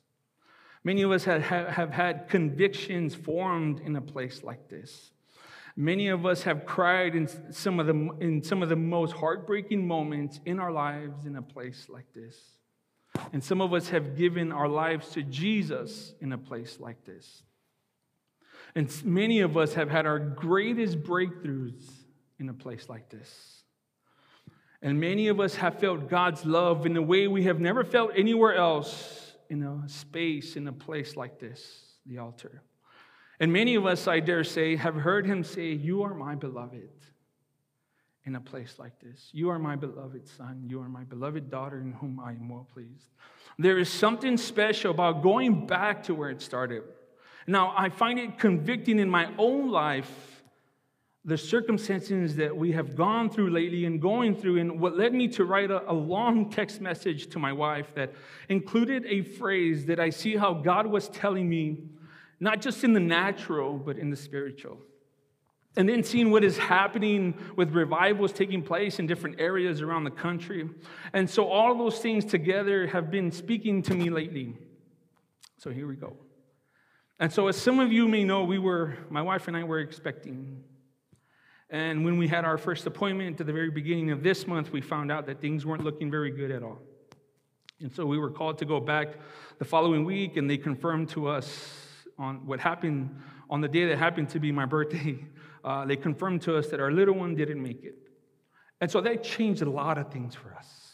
Many 0.84 1.02
of 1.02 1.10
us 1.10 1.24
have, 1.24 1.42
have 1.42 1.90
had 1.90 2.28
convictions 2.28 3.14
formed 3.14 3.80
in 3.80 3.96
a 3.96 4.00
place 4.00 4.42
like 4.42 4.68
this. 4.68 5.12
Many 5.76 6.08
of 6.08 6.26
us 6.26 6.42
have 6.42 6.66
cried 6.66 7.14
in 7.14 7.28
some, 7.52 7.78
of 7.78 7.86
the, 7.86 8.10
in 8.20 8.42
some 8.42 8.62
of 8.62 8.68
the 8.68 8.76
most 8.76 9.12
heartbreaking 9.12 9.86
moments 9.86 10.40
in 10.44 10.58
our 10.58 10.72
lives 10.72 11.24
in 11.24 11.36
a 11.36 11.42
place 11.42 11.86
like 11.88 12.12
this. 12.14 12.36
And 13.32 13.42
some 13.42 13.60
of 13.60 13.72
us 13.72 13.88
have 13.90 14.16
given 14.16 14.50
our 14.50 14.68
lives 14.68 15.10
to 15.10 15.22
Jesus 15.22 16.14
in 16.20 16.32
a 16.32 16.38
place 16.38 16.78
like 16.80 17.04
this. 17.04 17.42
And 18.74 18.92
many 19.04 19.40
of 19.40 19.56
us 19.56 19.74
have 19.74 19.88
had 19.88 20.04
our 20.04 20.18
greatest 20.18 21.02
breakthroughs 21.02 21.88
in 22.38 22.48
a 22.48 22.54
place 22.54 22.88
like 22.88 23.08
this. 23.08 23.62
And 24.80 25.00
many 25.00 25.28
of 25.28 25.40
us 25.40 25.56
have 25.56 25.80
felt 25.80 26.08
God's 26.08 26.44
love 26.44 26.86
in 26.86 26.96
a 26.96 27.02
way 27.02 27.26
we 27.26 27.44
have 27.44 27.60
never 27.60 27.84
felt 27.84 28.12
anywhere 28.16 28.54
else 28.54 29.32
in 29.50 29.62
a 29.62 29.88
space, 29.88 30.56
in 30.56 30.68
a 30.68 30.72
place 30.72 31.16
like 31.16 31.40
this, 31.40 31.96
the 32.06 32.18
altar. 32.18 32.62
And 33.40 33.52
many 33.52 33.74
of 33.74 33.86
us, 33.86 34.06
I 34.06 34.20
dare 34.20 34.44
say, 34.44 34.76
have 34.76 34.94
heard 34.94 35.26
him 35.26 35.42
say, 35.42 35.72
You 35.72 36.02
are 36.02 36.14
my 36.14 36.34
beloved 36.34 36.90
in 38.24 38.34
a 38.34 38.40
place 38.40 38.74
like 38.78 38.98
this. 39.00 39.30
You 39.32 39.48
are 39.50 39.58
my 39.58 39.74
beloved 39.74 40.28
son. 40.28 40.64
You 40.68 40.80
are 40.80 40.88
my 40.88 41.04
beloved 41.04 41.50
daughter 41.50 41.80
in 41.80 41.92
whom 41.92 42.20
I 42.20 42.32
am 42.32 42.48
well 42.48 42.68
pleased. 42.72 43.08
There 43.58 43.78
is 43.78 43.88
something 43.88 44.36
special 44.36 44.90
about 44.90 45.22
going 45.22 45.66
back 45.66 46.04
to 46.04 46.14
where 46.14 46.30
it 46.30 46.42
started. 46.42 46.82
Now, 47.46 47.72
I 47.76 47.88
find 47.88 48.18
it 48.18 48.38
convicting 48.38 48.98
in 48.98 49.08
my 49.08 49.32
own 49.38 49.70
life 49.70 50.37
the 51.28 51.36
circumstances 51.36 52.36
that 52.36 52.56
we 52.56 52.72
have 52.72 52.96
gone 52.96 53.28
through 53.28 53.50
lately 53.50 53.84
and 53.84 54.00
going 54.00 54.34
through, 54.34 54.58
and 54.58 54.80
what 54.80 54.96
led 54.96 55.12
me 55.12 55.28
to 55.28 55.44
write 55.44 55.70
a, 55.70 55.88
a, 55.90 55.92
long 55.92 56.50
text 56.50 56.80
message 56.80 57.26
to 57.28 57.38
my 57.38 57.52
wife 57.52 57.94
that 57.94 58.14
included 58.48 59.04
a 59.04 59.20
phrase 59.20 59.84
that 59.84 60.00
I 60.00 60.08
see 60.08 60.36
how 60.36 60.54
God 60.54 60.86
was 60.86 61.10
telling 61.10 61.46
me, 61.46 61.84
not 62.40 62.62
just 62.62 62.82
in 62.82 62.94
the 62.94 63.00
natural, 63.00 63.76
but 63.76 63.98
in 63.98 64.08
the 64.08 64.16
spiritual. 64.16 64.78
And 65.76 65.86
then 65.86 66.02
seeing 66.02 66.30
what 66.30 66.44
is 66.44 66.56
happening 66.56 67.34
with 67.56 67.74
revivals 67.74 68.32
taking 68.32 68.62
place 68.62 68.98
in 68.98 69.06
different 69.06 69.38
areas 69.38 69.82
around 69.82 70.04
the 70.04 70.10
country. 70.10 70.66
And 71.12 71.28
so 71.28 71.46
all 71.46 71.76
those 71.76 71.98
things 71.98 72.24
together 72.24 72.86
have 72.86 73.10
been 73.10 73.30
speaking 73.30 73.82
to 73.82 73.94
me 73.94 74.08
lately. 74.08 74.56
So 75.58 75.70
here 75.70 75.86
we 75.86 75.96
go. 75.96 76.16
And 77.20 77.30
so, 77.30 77.48
as 77.48 77.56
some 77.56 77.80
of 77.80 77.92
you 77.92 78.08
may 78.08 78.24
know, 78.24 78.44
we 78.44 78.58
were, 78.58 78.96
my 79.10 79.20
wife 79.20 79.46
and 79.48 79.56
I 79.56 79.64
were 79.64 79.80
expecting 79.80 80.62
and 81.70 82.04
when 82.04 82.16
we 82.16 82.28
had 82.28 82.44
our 82.44 82.56
first 82.56 82.86
appointment 82.86 83.40
at 83.40 83.46
the 83.46 83.52
very 83.52 83.70
beginning 83.70 84.10
of 84.10 84.22
this 84.22 84.46
month, 84.46 84.72
we 84.72 84.80
found 84.80 85.12
out 85.12 85.26
that 85.26 85.40
things 85.40 85.66
weren't 85.66 85.84
looking 85.84 86.10
very 86.10 86.30
good 86.30 86.50
at 86.50 86.62
all. 86.62 86.78
And 87.80 87.92
so 87.92 88.06
we 88.06 88.18
were 88.18 88.30
called 88.30 88.58
to 88.58 88.64
go 88.64 88.80
back 88.80 89.08
the 89.58 89.64
following 89.64 90.04
week, 90.04 90.36
and 90.36 90.48
they 90.48 90.56
confirmed 90.56 91.10
to 91.10 91.28
us 91.28 92.06
on 92.18 92.46
what 92.46 92.58
happened 92.58 93.20
on 93.50 93.60
the 93.60 93.68
day 93.68 93.86
that 93.86 93.98
happened 93.98 94.30
to 94.30 94.40
be 94.40 94.52
my 94.52 94.66
birthday. 94.66 95.18
Uh, 95.64 95.84
they 95.84 95.96
confirmed 95.96 96.40
to 96.40 96.56
us 96.56 96.68
that 96.68 96.78
our 96.78 96.90
little 96.90 97.14
one 97.14 97.34
didn't 97.34 97.60
make 97.60 97.82
it. 97.82 97.96
And 98.80 98.88
so 98.88 99.00
that 99.00 99.24
changed 99.24 99.60
a 99.60 99.68
lot 99.68 99.98
of 99.98 100.10
things 100.10 100.34
for 100.34 100.54
us. 100.54 100.87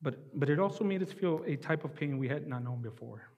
But, 0.00 0.38
but 0.38 0.48
it 0.48 0.60
also 0.60 0.84
made 0.84 1.02
us 1.02 1.12
feel 1.12 1.42
a 1.46 1.56
type 1.56 1.84
of 1.84 1.94
pain 1.94 2.18
we 2.18 2.28
had 2.28 2.46
not 2.46 2.62
known 2.62 2.80
before. 2.80 3.30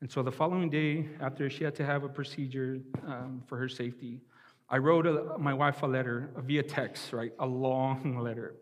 And 0.00 0.10
so 0.10 0.22
the 0.22 0.30
following 0.30 0.70
day, 0.70 1.08
after 1.20 1.50
she 1.50 1.64
had 1.64 1.74
to 1.76 1.84
have 1.84 2.04
a 2.04 2.08
procedure 2.08 2.80
um, 3.06 3.42
for 3.46 3.56
her 3.58 3.68
safety, 3.68 4.20
I 4.68 4.78
wrote 4.78 5.06
a, 5.06 5.38
my 5.38 5.54
wife 5.54 5.82
a 5.82 5.86
letter 5.86 6.30
via 6.36 6.62
text, 6.62 7.12
right? 7.12 7.32
A 7.38 7.46
long 7.46 8.18
letter. 8.22 8.54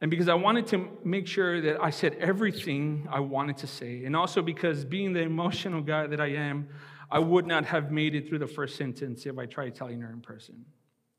And 0.00 0.10
because 0.10 0.28
I 0.28 0.34
wanted 0.34 0.66
to 0.68 0.88
make 1.04 1.26
sure 1.26 1.60
that 1.60 1.82
I 1.82 1.90
said 1.90 2.16
everything 2.20 3.08
I 3.10 3.20
wanted 3.20 3.56
to 3.58 3.66
say, 3.66 4.04
and 4.04 4.14
also 4.14 4.42
because 4.42 4.84
being 4.84 5.12
the 5.12 5.22
emotional 5.22 5.80
guy 5.80 6.06
that 6.06 6.20
I 6.20 6.28
am, 6.28 6.68
I 7.10 7.18
would 7.18 7.46
not 7.46 7.64
have 7.64 7.90
made 7.90 8.14
it 8.14 8.28
through 8.28 8.38
the 8.40 8.46
first 8.46 8.76
sentence 8.76 9.26
if 9.26 9.38
I 9.38 9.46
tried 9.46 9.74
telling 9.74 10.00
her 10.00 10.10
in 10.10 10.20
person. 10.20 10.64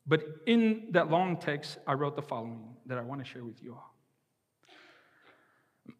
But 0.06 0.24
in 0.46 0.88
that 0.92 1.10
long 1.10 1.38
text, 1.38 1.78
I 1.88 1.94
wrote 1.94 2.16
the 2.16 2.22
following 2.22 2.76
that 2.86 2.98
I 2.98 3.02
want 3.02 3.24
to 3.24 3.30
share 3.30 3.44
with 3.44 3.62
you 3.62 3.74
all. 3.74 3.96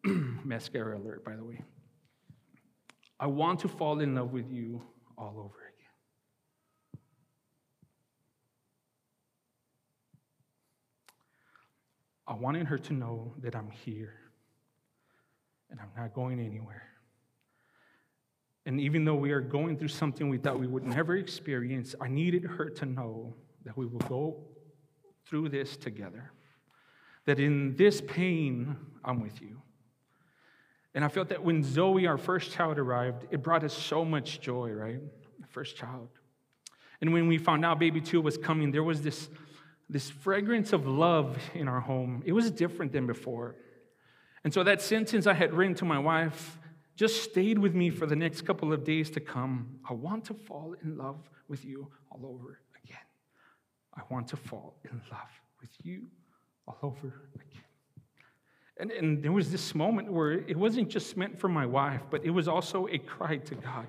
Mascara 0.44 0.98
alert, 0.98 1.24
by 1.24 1.36
the 1.36 1.44
way. 1.44 1.62
I 3.18 3.26
want 3.26 3.60
to 3.60 3.68
fall 3.68 4.00
in 4.00 4.14
love 4.14 4.32
with 4.32 4.50
you 4.50 4.82
all 5.18 5.34
over 5.38 5.58
again. 5.58 7.00
I 12.26 12.34
wanted 12.34 12.66
her 12.68 12.78
to 12.78 12.92
know 12.94 13.34
that 13.42 13.54
I'm 13.54 13.70
here 13.70 14.14
and 15.70 15.78
I'm 15.80 15.90
not 15.96 16.14
going 16.14 16.40
anywhere. 16.40 16.86
And 18.66 18.80
even 18.80 19.04
though 19.04 19.14
we 19.14 19.32
are 19.32 19.40
going 19.40 19.76
through 19.76 19.88
something 19.88 20.28
we 20.28 20.38
thought 20.38 20.58
we 20.58 20.66
would 20.66 20.84
never 20.84 21.16
experience, 21.16 21.94
I 22.00 22.08
needed 22.08 22.44
her 22.44 22.70
to 22.70 22.86
know 22.86 23.34
that 23.64 23.76
we 23.76 23.86
will 23.86 24.00
go 24.00 24.44
through 25.26 25.48
this 25.48 25.76
together. 25.76 26.32
That 27.26 27.38
in 27.38 27.76
this 27.76 28.00
pain, 28.00 28.76
I'm 29.04 29.20
with 29.20 29.40
you. 29.40 29.60
And 30.94 31.04
I 31.04 31.08
felt 31.08 31.28
that 31.28 31.42
when 31.44 31.62
Zoe, 31.62 32.06
our 32.06 32.18
first 32.18 32.52
child, 32.52 32.78
arrived, 32.78 33.26
it 33.30 33.42
brought 33.42 33.62
us 33.62 33.72
so 33.72 34.04
much 34.04 34.40
joy, 34.40 34.70
right? 34.70 35.00
The 35.40 35.46
first 35.46 35.76
child. 35.76 36.08
And 37.00 37.12
when 37.12 37.28
we 37.28 37.38
found 37.38 37.64
out 37.64 37.78
baby 37.78 38.00
two 38.00 38.20
was 38.20 38.36
coming, 38.36 38.72
there 38.72 38.82
was 38.82 39.02
this, 39.02 39.28
this 39.88 40.10
fragrance 40.10 40.72
of 40.72 40.86
love 40.86 41.38
in 41.54 41.68
our 41.68 41.80
home. 41.80 42.22
It 42.26 42.32
was 42.32 42.50
different 42.50 42.92
than 42.92 43.06
before. 43.06 43.56
And 44.42 44.52
so 44.52 44.62
that 44.64 44.82
sentence 44.82 45.26
I 45.26 45.34
had 45.34 45.54
written 45.54 45.74
to 45.76 45.84
my 45.84 45.98
wife 45.98 46.58
just 46.96 47.22
stayed 47.22 47.58
with 47.58 47.74
me 47.74 47.88
for 47.88 48.06
the 48.06 48.16
next 48.16 48.42
couple 48.42 48.72
of 48.72 48.84
days 48.84 49.10
to 49.10 49.20
come. 49.20 49.78
I 49.88 49.94
want 49.94 50.24
to 50.26 50.34
fall 50.34 50.74
in 50.82 50.98
love 50.98 51.30
with 51.48 51.64
you 51.64 51.88
all 52.10 52.26
over 52.26 52.60
again. 52.84 52.98
I 53.94 54.02
want 54.10 54.28
to 54.28 54.36
fall 54.36 54.76
in 54.84 55.00
love 55.10 55.30
with 55.60 55.70
you 55.82 56.08
all 56.66 56.78
over 56.82 57.28
again. 57.34 57.69
And, 58.80 58.90
and 58.90 59.22
there 59.22 59.32
was 59.32 59.50
this 59.50 59.74
moment 59.74 60.10
where 60.10 60.32
it 60.32 60.56
wasn't 60.56 60.88
just 60.88 61.14
meant 61.14 61.38
for 61.38 61.48
my 61.48 61.66
wife, 61.66 62.00
but 62.10 62.24
it 62.24 62.30
was 62.30 62.48
also 62.48 62.88
a 62.88 62.96
cry 62.96 63.36
to 63.36 63.54
God. 63.54 63.88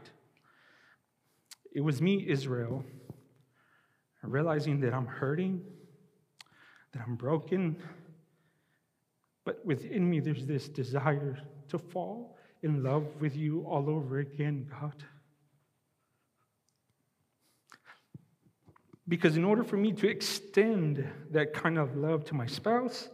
It 1.73 1.79
was 1.79 2.01
me, 2.01 2.25
Israel, 2.27 2.83
realizing 4.21 4.81
that 4.81 4.93
I'm 4.93 5.05
hurting, 5.05 5.61
that 6.91 7.03
I'm 7.07 7.15
broken, 7.15 7.77
but 9.45 9.65
within 9.65 10.09
me 10.09 10.19
there's 10.19 10.45
this 10.45 10.67
desire 10.67 11.39
to 11.69 11.77
fall 11.77 12.37
in 12.61 12.83
love 12.83 13.07
with 13.21 13.37
you 13.37 13.61
all 13.61 13.89
over 13.89 14.19
again, 14.19 14.69
God. 14.69 15.05
Because 19.07 19.37
in 19.37 19.45
order 19.45 19.63
for 19.63 19.77
me 19.77 19.93
to 19.93 20.09
extend 20.09 21.07
that 21.31 21.53
kind 21.53 21.77
of 21.77 21.95
love 21.95 22.25
to 22.25 22.35
my 22.35 22.45
spouse, 22.45 23.07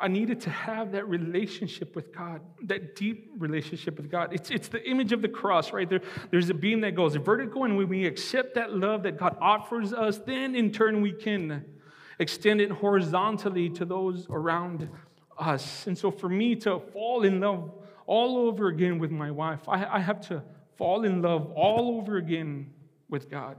I 0.00 0.08
needed 0.08 0.40
to 0.42 0.50
have 0.50 0.92
that 0.92 1.06
relationship 1.08 1.94
with 1.94 2.14
God, 2.14 2.40
that 2.64 2.96
deep 2.96 3.30
relationship 3.38 3.98
with 3.98 4.10
God. 4.10 4.32
It's, 4.32 4.50
it's 4.50 4.68
the 4.68 4.82
image 4.88 5.12
of 5.12 5.20
the 5.20 5.28
cross, 5.28 5.72
right? 5.72 5.88
There, 5.88 6.00
there's 6.30 6.48
a 6.48 6.54
beam 6.54 6.80
that 6.80 6.94
goes 6.94 7.14
vertical, 7.16 7.64
and 7.64 7.76
when 7.76 7.88
we 7.88 8.06
accept 8.06 8.54
that 8.54 8.72
love 8.72 9.02
that 9.02 9.18
God 9.18 9.36
offers 9.40 9.92
us, 9.92 10.18
then 10.18 10.54
in 10.54 10.72
turn 10.72 11.02
we 11.02 11.12
can 11.12 11.64
extend 12.18 12.60
it 12.60 12.70
horizontally 12.70 13.68
to 13.70 13.84
those 13.84 14.26
around 14.30 14.88
us. 15.38 15.86
And 15.86 15.96
so 15.96 16.10
for 16.10 16.28
me 16.28 16.56
to 16.56 16.80
fall 16.92 17.24
in 17.24 17.40
love 17.40 17.72
all 18.06 18.38
over 18.38 18.68
again 18.68 18.98
with 18.98 19.10
my 19.10 19.30
wife, 19.30 19.68
I, 19.68 19.84
I 19.84 19.98
have 20.00 20.20
to 20.28 20.42
fall 20.76 21.04
in 21.04 21.20
love 21.22 21.52
all 21.54 21.98
over 21.98 22.16
again 22.16 22.72
with 23.08 23.30
God. 23.30 23.56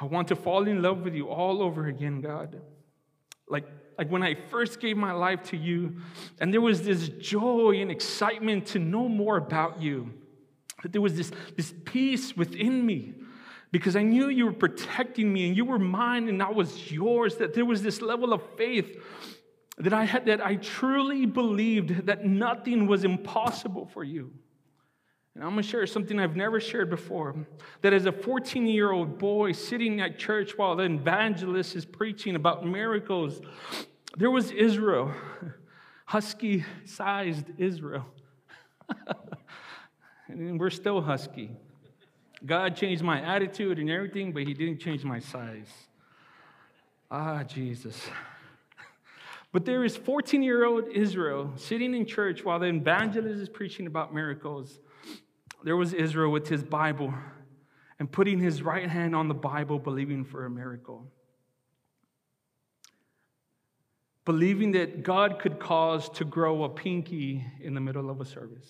I 0.00 0.04
want 0.04 0.28
to 0.28 0.36
fall 0.36 0.66
in 0.68 0.82
love 0.82 1.00
with 1.02 1.14
you 1.14 1.28
all 1.28 1.62
over 1.62 1.86
again, 1.86 2.20
God. 2.20 2.60
Like 3.48 3.66
like 3.98 4.08
when 4.08 4.22
I 4.22 4.34
first 4.34 4.80
gave 4.80 4.96
my 4.96 5.12
life 5.12 5.42
to 5.44 5.56
you, 5.56 5.96
and 6.40 6.54
there 6.54 6.60
was 6.60 6.82
this 6.82 7.08
joy 7.08 7.78
and 7.80 7.90
excitement 7.90 8.66
to 8.68 8.78
know 8.78 9.08
more 9.08 9.36
about 9.36 9.82
you. 9.82 10.14
That 10.82 10.92
there 10.92 11.02
was 11.02 11.16
this, 11.16 11.32
this 11.56 11.74
peace 11.84 12.36
within 12.36 12.86
me 12.86 13.14
because 13.72 13.96
I 13.96 14.02
knew 14.02 14.28
you 14.28 14.46
were 14.46 14.52
protecting 14.52 15.32
me 15.32 15.48
and 15.48 15.56
you 15.56 15.64
were 15.64 15.78
mine 15.78 16.28
and 16.28 16.40
I 16.40 16.50
was 16.50 16.90
yours. 16.90 17.36
That 17.36 17.52
there 17.52 17.64
was 17.64 17.82
this 17.82 18.00
level 18.00 18.32
of 18.32 18.42
faith 18.56 18.96
that 19.78 19.92
I 19.92 20.04
had, 20.04 20.26
that 20.26 20.44
I 20.44 20.54
truly 20.56 21.26
believed 21.26 22.06
that 22.06 22.24
nothing 22.24 22.86
was 22.86 23.04
impossible 23.04 23.86
for 23.86 24.04
you. 24.04 24.32
And 25.38 25.46
I'm 25.46 25.52
going 25.52 25.62
to 25.62 25.68
share 25.68 25.86
something 25.86 26.18
I've 26.18 26.34
never 26.34 26.58
shared 26.58 26.90
before. 26.90 27.36
That 27.82 27.92
as 27.92 28.06
a 28.06 28.12
14 28.12 28.66
year 28.66 28.90
old 28.90 29.20
boy 29.20 29.52
sitting 29.52 30.00
at 30.00 30.18
church 30.18 30.58
while 30.58 30.74
the 30.74 30.82
evangelist 30.82 31.76
is 31.76 31.84
preaching 31.84 32.34
about 32.34 32.66
miracles, 32.66 33.40
there 34.16 34.32
was 34.32 34.50
Israel, 34.50 35.12
husky 36.06 36.64
sized 36.84 37.52
Israel. 37.56 38.04
and 40.26 40.58
we're 40.58 40.70
still 40.70 41.00
husky. 41.00 41.52
God 42.44 42.74
changed 42.74 43.04
my 43.04 43.20
attitude 43.20 43.78
and 43.78 43.88
everything, 43.88 44.32
but 44.32 44.42
He 44.42 44.54
didn't 44.54 44.80
change 44.80 45.04
my 45.04 45.20
size. 45.20 45.72
Ah, 47.12 47.44
Jesus. 47.44 48.08
But 49.50 49.64
there 49.64 49.82
is 49.82 49.96
14 49.96 50.42
year 50.42 50.66
old 50.66 50.88
Israel 50.92 51.52
sitting 51.56 51.94
in 51.94 52.04
church 52.04 52.44
while 52.44 52.58
the 52.58 52.66
evangelist 52.66 53.40
is 53.40 53.48
preaching 53.48 53.86
about 53.86 54.12
miracles 54.12 54.78
there 55.64 55.76
was 55.76 55.92
Israel 55.92 56.30
with 56.30 56.48
his 56.48 56.62
Bible 56.62 57.12
and 57.98 58.10
putting 58.10 58.38
his 58.38 58.62
right 58.62 58.88
hand 58.88 59.14
on 59.14 59.28
the 59.28 59.34
Bible, 59.34 59.78
believing 59.78 60.24
for 60.24 60.46
a 60.46 60.50
miracle. 60.50 61.10
Believing 64.24 64.72
that 64.72 65.02
God 65.02 65.40
could 65.40 65.58
cause 65.58 66.08
to 66.10 66.24
grow 66.24 66.64
a 66.64 66.68
pinky 66.68 67.44
in 67.60 67.74
the 67.74 67.80
middle 67.80 68.10
of 68.10 68.20
a 68.20 68.24
service. 68.24 68.68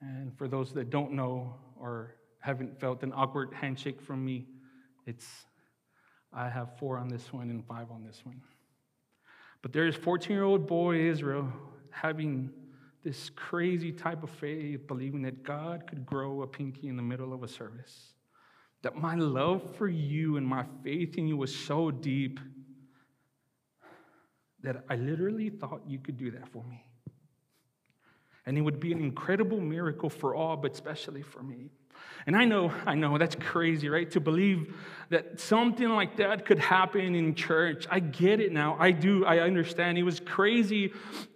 And 0.00 0.36
for 0.36 0.48
those 0.48 0.72
that 0.72 0.90
don't 0.90 1.12
know 1.12 1.54
or 1.78 2.16
haven't 2.40 2.80
felt 2.80 3.04
an 3.04 3.12
awkward 3.14 3.52
handshake 3.54 4.00
from 4.00 4.24
me, 4.24 4.46
it's 5.06 5.28
I 6.32 6.48
have 6.48 6.78
four 6.78 6.98
on 6.98 7.08
this 7.08 7.32
one 7.32 7.50
and 7.50 7.64
five 7.64 7.90
on 7.90 8.02
this 8.04 8.24
one. 8.24 8.40
But 9.60 9.72
there's 9.72 9.94
14 9.94 10.34
year 10.34 10.44
old 10.44 10.66
boy 10.66 10.96
Israel 11.08 11.52
having 11.90 12.50
this 13.04 13.30
crazy 13.30 13.92
type 13.92 14.22
of 14.22 14.30
faith, 14.30 14.86
believing 14.86 15.22
that 15.22 15.42
God 15.42 15.86
could 15.86 16.06
grow 16.06 16.42
a 16.42 16.46
pinky 16.46 16.88
in 16.88 16.96
the 16.96 17.02
middle 17.02 17.32
of 17.32 17.42
a 17.42 17.48
service. 17.48 18.14
That 18.82 18.96
my 18.96 19.14
love 19.14 19.76
for 19.76 19.88
you 19.88 20.36
and 20.36 20.46
my 20.46 20.64
faith 20.82 21.16
in 21.16 21.26
you 21.26 21.36
was 21.36 21.54
so 21.54 21.90
deep 21.90 22.40
that 24.62 24.84
I 24.88 24.96
literally 24.96 25.50
thought 25.50 25.82
you 25.86 25.98
could 25.98 26.16
do 26.16 26.30
that 26.32 26.48
for 26.48 26.64
me. 26.64 26.84
And 28.46 28.56
it 28.58 28.60
would 28.60 28.80
be 28.80 28.92
an 28.92 29.00
incredible 29.00 29.60
miracle 29.60 30.10
for 30.10 30.34
all, 30.34 30.56
but 30.56 30.72
especially 30.72 31.22
for 31.22 31.42
me. 31.42 31.70
And 32.26 32.36
I 32.36 32.44
know, 32.44 32.72
I 32.86 32.94
know, 32.94 33.18
that's 33.18 33.36
crazy, 33.36 33.88
right? 33.88 34.10
To 34.12 34.20
believe 34.20 34.74
that 35.10 35.40
something 35.40 35.88
like 35.88 36.16
that 36.16 36.46
could 36.46 36.58
happen 36.58 37.14
in 37.14 37.34
church. 37.34 37.86
I 37.90 38.00
get 38.00 38.40
it 38.40 38.52
now. 38.52 38.76
I 38.78 38.92
do. 38.92 39.24
I 39.24 39.40
understand. 39.40 39.98
It 39.98 40.02
was 40.04 40.20
crazy 40.20 40.92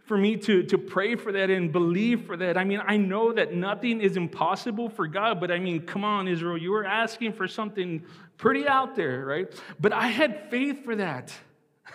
for 0.06 0.16
me 0.16 0.36
to, 0.36 0.62
to 0.62 0.78
pray 0.78 1.16
for 1.16 1.32
that 1.32 1.50
and 1.50 1.72
believe 1.72 2.24
for 2.26 2.36
that. 2.36 2.56
I 2.56 2.64
mean, 2.64 2.80
I 2.86 2.96
know 2.96 3.32
that 3.32 3.52
nothing 3.52 4.00
is 4.00 4.16
impossible 4.16 4.88
for 4.88 5.08
God, 5.08 5.40
but 5.40 5.50
I 5.50 5.58
mean, 5.58 5.82
come 5.82 6.04
on, 6.04 6.28
Israel, 6.28 6.56
you 6.56 6.70
were 6.70 6.86
asking 6.86 7.32
for 7.32 7.48
something 7.48 8.04
pretty 8.38 8.68
out 8.68 8.94
there, 8.94 9.24
right? 9.24 9.52
But 9.80 9.92
I 9.92 10.06
had 10.06 10.48
faith 10.48 10.84
for 10.84 10.94
that. 10.96 11.32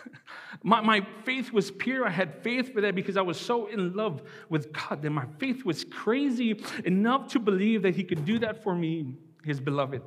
my, 0.63 0.81
my 0.81 1.07
faith 1.23 1.53
was 1.53 1.71
pure. 1.71 2.05
I 2.05 2.09
had 2.09 2.43
faith 2.43 2.73
for 2.73 2.81
that 2.81 2.95
because 2.95 3.15
I 3.15 3.21
was 3.21 3.39
so 3.39 3.67
in 3.67 3.93
love 3.95 4.21
with 4.49 4.73
God 4.73 5.01
that 5.01 5.09
my 5.09 5.25
faith 5.39 5.63
was 5.63 5.85
crazy 5.85 6.61
enough 6.83 7.29
to 7.29 7.39
believe 7.39 7.81
that 7.83 7.95
He 7.95 8.03
could 8.03 8.25
do 8.25 8.39
that 8.39 8.61
for 8.61 8.75
me, 8.75 9.15
His 9.45 9.61
beloved. 9.61 10.01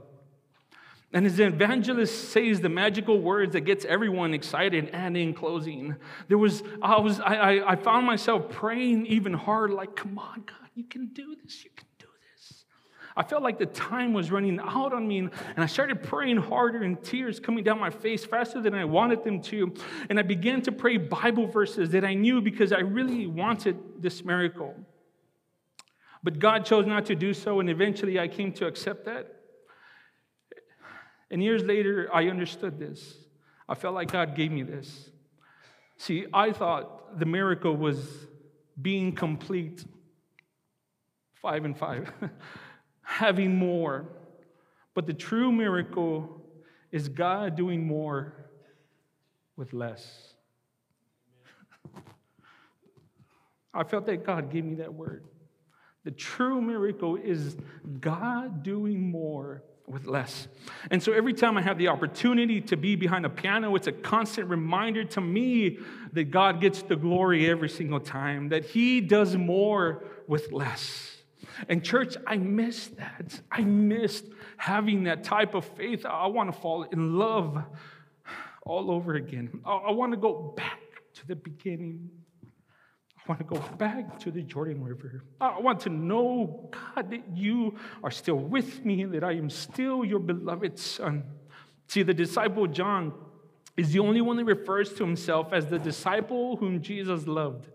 And 1.15 1.27
as 1.27 1.37
the 1.37 1.47
evangelist 1.47 2.31
says 2.31 2.61
the 2.61 2.69
magical 2.69 3.21
words 3.21 3.53
that 3.53 3.61
gets 3.61 3.85
everyone 3.85 4.35
excited, 4.35 4.89
and 4.93 5.17
in 5.17 5.33
closing, 5.33 5.95
there 6.27 6.37
was 6.37 6.65
I 6.83 6.99
was 6.99 7.21
I, 7.21 7.63
I 7.65 7.77
found 7.77 8.05
myself 8.05 8.51
praying 8.51 9.07
even 9.07 9.33
harder, 9.33 9.75
like, 9.75 9.95
come 9.95 10.19
on, 10.19 10.43
God, 10.45 10.69
you 10.75 10.83
can 10.83 11.07
do 11.07 11.37
this, 11.41 11.63
you 11.63 11.71
can 11.77 11.87
do 12.01 12.09
this. 12.33 12.65
I 13.17 13.23
felt 13.23 13.45
like 13.45 13.61
the 13.61 13.67
time 13.67 14.13
was 14.13 14.33
running 14.33 14.59
out 14.59 14.93
on 14.93 15.07
me, 15.07 15.19
and 15.19 15.31
I 15.57 15.67
started 15.67 16.03
praying 16.03 16.39
harder, 16.39 16.83
and 16.83 17.01
tears 17.01 17.39
coming 17.39 17.63
down 17.63 17.79
my 17.79 17.91
face 17.91 18.25
faster 18.25 18.61
than 18.61 18.75
I 18.75 18.85
wanted 18.85 19.23
them 19.23 19.41
to. 19.43 19.73
And 20.11 20.19
I 20.19 20.23
began 20.23 20.63
to 20.63 20.73
pray 20.73 20.97
Bible 20.97 21.47
verses 21.47 21.91
that 21.91 22.05
I 22.05 22.15
knew 22.15 22.43
because 22.43 22.73
I 22.73 22.81
really 22.81 23.29
wanted 23.29 24.03
this 24.03 24.25
miracle. 24.25 24.75
But 26.25 26.41
God 26.41 26.65
chose 26.65 26.87
not 26.87 27.07
to 27.07 27.15
do 27.15 27.33
so, 27.35 27.61
and 27.61 27.71
eventually 27.71 28.19
I 28.19 28.27
came 28.27 28.51
to 28.55 28.67
accept 28.67 29.05
that. 29.05 29.44
And 31.35 31.43
years 31.43 31.65
later, 31.65 32.09
I 32.15 32.29
understood 32.29 32.79
this. 32.79 33.17
I 33.69 33.75
felt 33.75 33.93
like 33.93 34.13
God 34.13 34.37
gave 34.37 34.53
me 34.53 34.63
this. 34.63 35.11
See, 35.97 36.27
I 36.33 36.53
thought 36.53 37.19
the 37.19 37.27
miracle 37.27 37.77
was 37.77 38.29
being 38.81 39.11
complete, 39.17 39.85
five 41.35 41.65
and 41.65 41.77
five, 41.77 42.13
having 43.03 43.57
more. 43.57 44.07
But 44.95 45.09
the 45.09 45.13
true 45.13 45.51
miracle 45.51 46.41
is 46.93 47.09
God 47.09 47.57
doing 47.57 47.85
more 47.85 48.47
with 49.57 49.73
less. 49.73 50.35
I 53.75 53.83
felt 53.83 54.07
that 54.07 54.25
God 54.25 54.53
gave 54.53 54.65
me 54.65 54.77
that 54.77 54.95
word. 54.95 55.25
The 56.05 56.13
true 56.13 56.63
miracle 56.63 57.17
is 57.17 57.57
God 58.01 58.63
doing 58.63 59.11
more 59.11 59.65
with 59.87 60.07
less. 60.07 60.49
And 60.91 61.03
so 61.03 61.13
every 61.13 61.35
time 61.35 61.59
I 61.59 61.63
have 61.63 61.79
the 61.79 61.89
opportunity 61.89 62.61
to 62.63 62.77
be 62.77 62.97
behind 62.97 63.27
a 63.27 63.31
piano, 63.31 63.77
it's 63.77 63.87
a 63.87 63.93
constant 63.93 64.49
reminder 64.49 65.05
to 65.05 65.21
me 65.21 65.79
that 66.13 66.31
God 66.31 66.61
gets 66.61 66.83
the 66.83 66.97
glory 66.97 67.49
every 67.49 67.69
single 67.69 68.01
time, 68.01 68.49
that 68.49 68.65
He 68.65 69.01
does 69.01 69.37
more 69.37 70.05
with 70.27 70.53
less. 70.53 71.19
And 71.69 71.85
church, 71.85 72.17
I 72.27 72.37
miss 72.37 72.89
that. 72.99 73.41
I 73.51 73.63
missed 73.63 74.25
having 74.57 75.05
that 75.05 75.25
type 75.25 75.55
of 75.55 75.65
faith. 75.65 76.07
I 76.07 76.27
want 76.27 76.53
to 76.53 76.59
fall 76.59 76.85
in 76.85 77.19
love 77.19 77.63
all 78.65 78.91
over 78.91 79.15
again. 79.15 79.61
I 79.65 79.91
want 79.91 80.13
to 80.13 80.19
go 80.19 80.55
back 80.57 80.81
to 81.15 81.27
the 81.27 81.37
beginning. 81.37 82.11
I 83.27 83.33
want 83.33 83.39
to 83.39 83.47
go 83.47 83.59
back 83.79 84.19
to 84.21 84.31
the 84.31 84.43
Jordan 84.43 84.85
River. 84.85 85.25
I 85.41 85.59
want 85.59 85.81
to 85.81 85.89
know, 85.89 86.69
God, 86.71 87.11
that 87.11 87.23
you 87.35 87.79
are 88.03 88.11
still 88.11 88.37
with 88.37 88.85
me, 88.85 89.05
that 89.05 89.25
I 89.25 89.33
am 89.33 89.49
still 89.49 90.05
your 90.05 90.19
beloved 90.19 90.79
son. 90.79 91.25
See, 91.89 92.03
the 92.03 92.13
disciple 92.13 92.67
John 92.67 93.15
is 93.79 93.93
the 93.93 94.01
only 94.01 94.21
one 94.21 94.37
that 94.37 94.45
refers 94.45 94.93
to 94.95 95.05
himself 95.05 95.55
as 95.55 95.67
the 95.67 95.79
disciple 95.79 96.57
whom 96.57 96.83
Jesus 96.83 97.27
loved. 97.27 97.71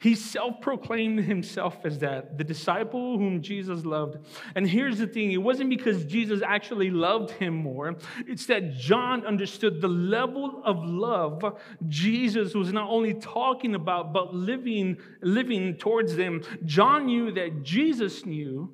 He 0.00 0.14
self 0.14 0.62
proclaimed 0.62 1.24
himself 1.24 1.84
as 1.84 1.98
that, 1.98 2.38
the 2.38 2.44
disciple 2.44 3.18
whom 3.18 3.42
Jesus 3.42 3.84
loved. 3.84 4.16
And 4.54 4.66
here's 4.66 4.98
the 4.98 5.06
thing 5.06 5.30
it 5.32 5.36
wasn't 5.36 5.68
because 5.68 6.06
Jesus 6.06 6.40
actually 6.42 6.90
loved 6.90 7.32
him 7.32 7.54
more, 7.54 7.96
it's 8.26 8.46
that 8.46 8.74
John 8.76 9.26
understood 9.26 9.82
the 9.82 9.88
level 9.88 10.62
of 10.64 10.82
love 10.82 11.44
Jesus 11.86 12.54
was 12.54 12.72
not 12.72 12.88
only 12.88 13.12
talking 13.12 13.74
about, 13.74 14.14
but 14.14 14.34
living, 14.34 14.96
living 15.20 15.76
towards 15.76 16.16
them. 16.16 16.42
John 16.64 17.06
knew 17.06 17.30
that 17.32 17.62
Jesus 17.62 18.24
knew 18.24 18.72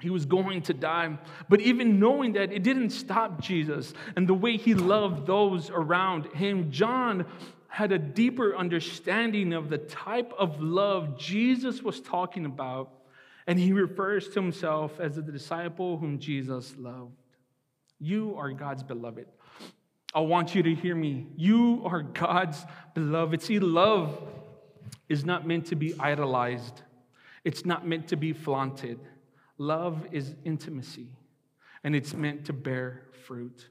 He 0.00 0.10
was 0.10 0.26
going 0.26 0.60
to 0.62 0.74
die. 0.74 1.18
But 1.48 1.62
even 1.62 1.98
knowing 1.98 2.34
that, 2.34 2.52
it 2.52 2.62
didn't 2.62 2.90
stop 2.90 3.40
Jesus 3.40 3.94
and 4.16 4.28
the 4.28 4.34
way 4.34 4.58
he 4.58 4.74
loved 4.74 5.26
those 5.26 5.70
around 5.70 6.26
him. 6.34 6.70
John 6.70 7.24
had 7.76 7.92
a 7.92 7.98
deeper 7.98 8.56
understanding 8.56 9.52
of 9.52 9.68
the 9.68 9.76
type 9.76 10.32
of 10.38 10.62
love 10.62 11.18
Jesus 11.18 11.82
was 11.82 12.00
talking 12.00 12.46
about, 12.46 12.90
and 13.46 13.58
he 13.58 13.74
refers 13.74 14.28
to 14.28 14.40
himself 14.40 14.98
as 14.98 15.16
the 15.16 15.20
disciple 15.20 15.98
whom 15.98 16.18
Jesus 16.18 16.74
loved. 16.78 17.12
You 18.00 18.34
are 18.38 18.50
God's 18.52 18.82
beloved. 18.82 19.26
I 20.14 20.20
want 20.20 20.54
you 20.54 20.62
to 20.62 20.74
hear 20.74 20.94
me. 20.94 21.26
You 21.36 21.82
are 21.84 22.00
God's 22.00 22.64
beloved. 22.94 23.42
See, 23.42 23.58
love 23.58 24.26
is 25.10 25.26
not 25.26 25.46
meant 25.46 25.66
to 25.66 25.76
be 25.76 25.92
idolized, 26.00 26.80
it's 27.44 27.66
not 27.66 27.86
meant 27.86 28.08
to 28.08 28.16
be 28.16 28.32
flaunted. 28.32 29.00
Love 29.58 30.06
is 30.12 30.34
intimacy, 30.46 31.08
and 31.84 31.94
it's 31.94 32.14
meant 32.14 32.46
to 32.46 32.54
bear 32.54 33.02
fruit. 33.26 33.68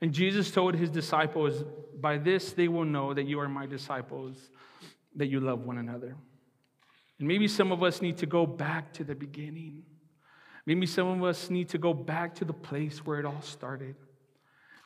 And 0.00 0.12
Jesus 0.12 0.50
told 0.50 0.74
his 0.74 0.90
disciples, 0.90 1.64
By 2.00 2.18
this 2.18 2.52
they 2.52 2.68
will 2.68 2.84
know 2.84 3.12
that 3.14 3.24
you 3.24 3.40
are 3.40 3.48
my 3.48 3.66
disciples, 3.66 4.36
that 5.16 5.26
you 5.26 5.40
love 5.40 5.64
one 5.64 5.78
another. 5.78 6.16
And 7.18 7.28
maybe 7.28 7.48
some 7.48 7.70
of 7.70 7.82
us 7.82 8.00
need 8.00 8.16
to 8.18 8.26
go 8.26 8.46
back 8.46 8.92
to 8.94 9.04
the 9.04 9.14
beginning. 9.14 9.82
Maybe 10.66 10.86
some 10.86 11.08
of 11.08 11.22
us 11.22 11.50
need 11.50 11.68
to 11.70 11.78
go 11.78 11.92
back 11.92 12.34
to 12.36 12.44
the 12.44 12.52
place 12.52 13.04
where 13.04 13.18
it 13.18 13.26
all 13.26 13.42
started. 13.42 13.96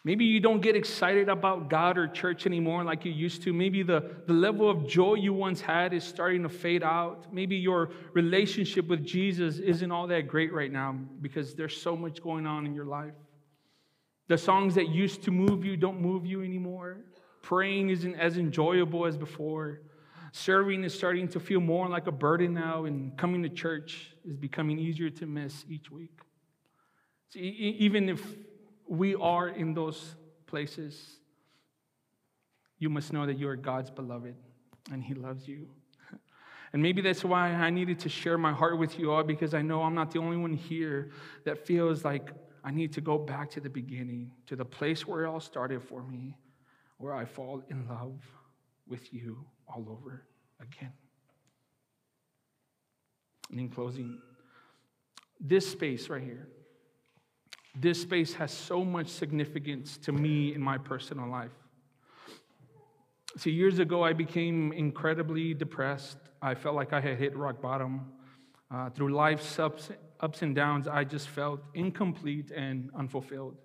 Maybe 0.07 0.27
you 0.27 0.39
don't 0.39 0.61
get 0.61 0.77
excited 0.77 1.31
about 1.31 1.71
God 1.71 1.97
or 1.97 2.07
church 2.07 2.45
anymore 2.45 2.85
like 2.85 3.07
you 3.07 3.13
used 3.13 3.43
to. 3.45 3.55
Maybe 3.55 3.83
the, 3.83 4.11
the 4.27 4.35
level 4.35 4.69
of 4.69 4.87
joy 4.87 5.15
you 5.15 5.33
once 5.33 5.63
had 5.63 5.95
is 5.95 6.05
starting 6.05 6.43
to 6.43 6.51
fade 6.51 6.83
out. 6.83 7.33
Maybe 7.33 7.57
your 7.57 7.91
relationship 8.13 8.87
with 8.87 9.05
Jesus 9.05 9.59
isn't 9.59 9.91
all 9.91 10.07
that 10.09 10.29
great 10.29 10.53
right 10.53 10.71
now 10.71 10.99
because 11.23 11.55
there's 11.55 11.81
so 11.81 11.97
much 11.97 12.23
going 12.23 12.47
on 12.47 12.67
in 12.67 12.75
your 12.75 12.85
life. 12.85 13.15
The 14.29 14.39
songs 14.39 14.75
that 14.77 14.89
used 14.89 15.23
to 15.25 15.31
move 15.31 15.65
you 15.65 15.77
don't 15.77 16.01
move 16.01 16.25
you 16.25 16.43
anymore. 16.43 16.99
Praying 17.43 17.91
isn't 17.91 18.15
as 18.15 18.39
enjoyable 18.39 19.05
as 19.05 19.17
before. 19.17 19.83
Serving 20.33 20.83
is 20.83 20.95
starting 20.95 21.29
to 21.29 21.41
feel 21.41 21.61
more 21.61 21.89
like 21.89 22.07
a 22.07 22.13
burden 22.13 22.55
now, 22.55 22.87
and 22.87 23.17
coming 23.17 23.43
to 23.43 23.49
church 23.49 24.15
is 24.25 24.37
becoming 24.37 24.79
easier 24.79 25.11
to 25.11 25.27
miss 25.27 25.65
each 25.69 25.91
week. 25.91 26.19
See, 27.29 27.41
even 27.41 28.09
if 28.09 28.21
we 28.89 29.15
are 29.15 29.49
in 29.49 29.75
those 29.75 30.17
places, 30.47 31.19
you 32.79 32.89
must 32.89 33.13
know 33.13 33.27
that 33.27 33.39
you 33.39 33.49
are 33.49 33.57
God's 33.57 33.91
beloved 33.91 34.35
and 34.91 35.03
He 35.03 35.15
loves 35.15 35.47
you. 35.47 35.69
And 36.73 36.83
maybe 36.83 37.03
that's 37.03 37.23
why 37.23 37.51
I 37.51 37.71
needed 37.71 38.01
to 38.01 38.09
share 38.09 38.37
my 38.37 38.53
heart 38.53 38.79
with 38.79 38.99
you 38.99 39.13
all 39.13 39.23
because 39.23 39.55
I 39.55 39.63
know 39.63 39.85
I'm 39.85 39.95
not 39.95 40.11
the 40.11 40.19
only 40.19 40.37
one 40.37 40.55
here 40.55 41.13
that 41.45 41.65
feels 41.65 42.05
like 42.05 42.33
I 42.65 42.71
need 42.71 42.95
to 42.95 43.03
go 43.03 43.19
back 43.19 43.51
to 43.51 43.61
the 43.61 43.69
beginning, 43.69 44.33
to 44.47 44.57
the 44.57 44.65
place 44.65 45.07
where 45.07 45.25
it 45.25 45.29
all 45.29 45.41
started 45.41 45.83
for 45.83 46.03
me, 46.03 46.35
where 46.97 47.15
I 47.15 47.27
fall 47.27 47.63
in 47.69 47.87
love 47.87 48.19
with 48.89 49.13
you 49.13 49.45
all 49.69 49.85
over 49.91 50.25
again. 50.61 50.93
And 53.51 53.61
in 53.61 53.69
closing, 53.69 54.19
this 55.39 55.71
space 55.71 56.09
right 56.09 56.23
here, 56.23 56.49
this 57.79 58.01
space 58.01 58.33
has 58.35 58.51
so 58.51 58.83
much 58.83 59.09
significance 59.09 59.99
to 59.99 60.13
me 60.13 60.55
in 60.55 60.63
my 60.63 60.79
personal 60.79 61.29
life. 61.29 61.51
See, 63.37 63.51
years 63.51 63.79
ago, 63.79 64.03
I 64.03 64.13
became 64.13 64.73
incredibly 64.73 65.53
depressed. 65.55 66.19
I 66.41 66.55
felt 66.55 66.77
like 66.77 66.93
I 66.93 67.01
had 67.01 67.19
hit 67.19 67.37
rock 67.37 67.61
bottom. 67.61 68.13
Uh, 68.71 68.91
through 68.91 69.13
life's 69.13 69.59
ups, 69.59 69.91
ups 70.21 70.43
and 70.43 70.55
downs, 70.55 70.89
I 70.89 71.05
just 71.05 71.29
felt 71.29 71.61
incomplete 71.75 72.51
and 72.51 72.91
unfulfilled. 72.97 73.57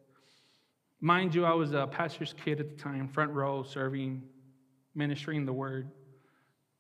Mind 1.02 1.34
you, 1.34 1.46
I 1.46 1.54
was 1.54 1.74
a 1.74 1.88
pastor's 1.88 2.34
kid 2.34 2.60
at 2.60 2.70
the 2.70 2.76
time, 2.76 3.08
front 3.08 3.32
row, 3.32 3.64
serving, 3.64 4.24
ministering 4.96 5.46
the 5.46 5.54
word, 5.54 5.90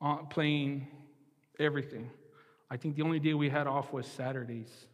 uh, 0.01 0.17
playing 0.17 0.87
everything. 1.59 2.09
I 2.69 2.77
think 2.77 2.95
the 2.95 3.01
only 3.03 3.19
day 3.19 3.33
we 3.33 3.49
had 3.49 3.65
off 3.65 3.93
was 3.93 4.05
Saturdays. 4.05 4.87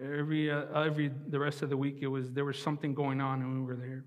Every, 0.00 0.50
uh, 0.50 0.82
every 0.82 1.08
the 1.28 1.38
rest 1.38 1.62
of 1.62 1.70
the 1.70 1.76
week, 1.76 1.98
it 2.00 2.06
was 2.06 2.30
there 2.32 2.44
was 2.44 2.58
something 2.58 2.94
going 2.94 3.20
on, 3.20 3.42
and 3.42 3.54
we 3.54 3.66
were 3.66 3.76
there. 3.76 4.04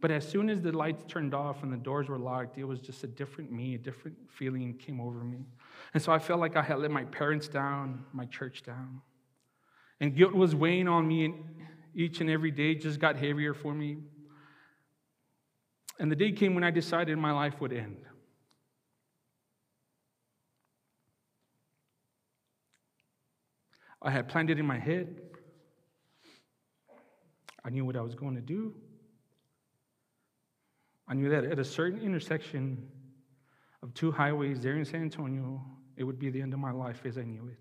But 0.00 0.12
as 0.12 0.28
soon 0.28 0.48
as 0.48 0.60
the 0.60 0.70
lights 0.70 1.04
turned 1.08 1.34
off 1.34 1.64
and 1.64 1.72
the 1.72 1.76
doors 1.76 2.08
were 2.08 2.18
locked, 2.18 2.56
it 2.56 2.64
was 2.64 2.80
just 2.80 3.02
a 3.02 3.08
different 3.08 3.50
me, 3.50 3.74
a 3.74 3.78
different 3.78 4.16
feeling 4.28 4.74
came 4.74 5.00
over 5.00 5.24
me. 5.24 5.44
And 5.92 6.02
so 6.02 6.12
I 6.12 6.20
felt 6.20 6.38
like 6.38 6.54
I 6.54 6.62
had 6.62 6.78
let 6.78 6.92
my 6.92 7.04
parents 7.04 7.48
down, 7.48 8.04
my 8.12 8.26
church 8.26 8.62
down. 8.62 9.00
And 10.00 10.14
guilt 10.14 10.34
was 10.34 10.54
weighing 10.54 10.88
on 10.88 11.06
me 11.06 11.24
and 11.24 11.34
each 11.94 12.20
and 12.20 12.30
every 12.30 12.52
day, 12.52 12.76
just 12.76 13.00
got 13.00 13.16
heavier 13.16 13.54
for 13.54 13.74
me. 13.74 13.98
And 15.98 16.12
the 16.12 16.16
day 16.16 16.30
came 16.30 16.54
when 16.54 16.62
I 16.62 16.70
decided 16.70 17.18
my 17.18 17.32
life 17.32 17.60
would 17.60 17.72
end. 17.72 18.04
I 24.00 24.10
had 24.12 24.28
planned 24.28 24.50
it 24.50 24.60
in 24.60 24.66
my 24.66 24.78
head. 24.78 25.20
I 27.64 27.70
knew 27.70 27.84
what 27.84 27.96
I 27.96 28.00
was 28.00 28.14
going 28.14 28.36
to 28.36 28.40
do. 28.40 28.74
I 31.08 31.14
knew 31.14 31.28
that 31.30 31.44
at 31.44 31.58
a 31.58 31.64
certain 31.64 32.00
intersection 32.00 32.86
of 33.82 33.92
two 33.94 34.12
highways 34.12 34.60
there 34.60 34.76
in 34.76 34.84
San 34.84 35.02
Antonio, 35.02 35.60
it 35.96 36.04
would 36.04 36.18
be 36.18 36.30
the 36.30 36.40
end 36.40 36.52
of 36.54 36.60
my 36.60 36.70
life 36.70 37.00
as 37.04 37.18
I 37.18 37.22
knew 37.24 37.48
it. 37.48 37.58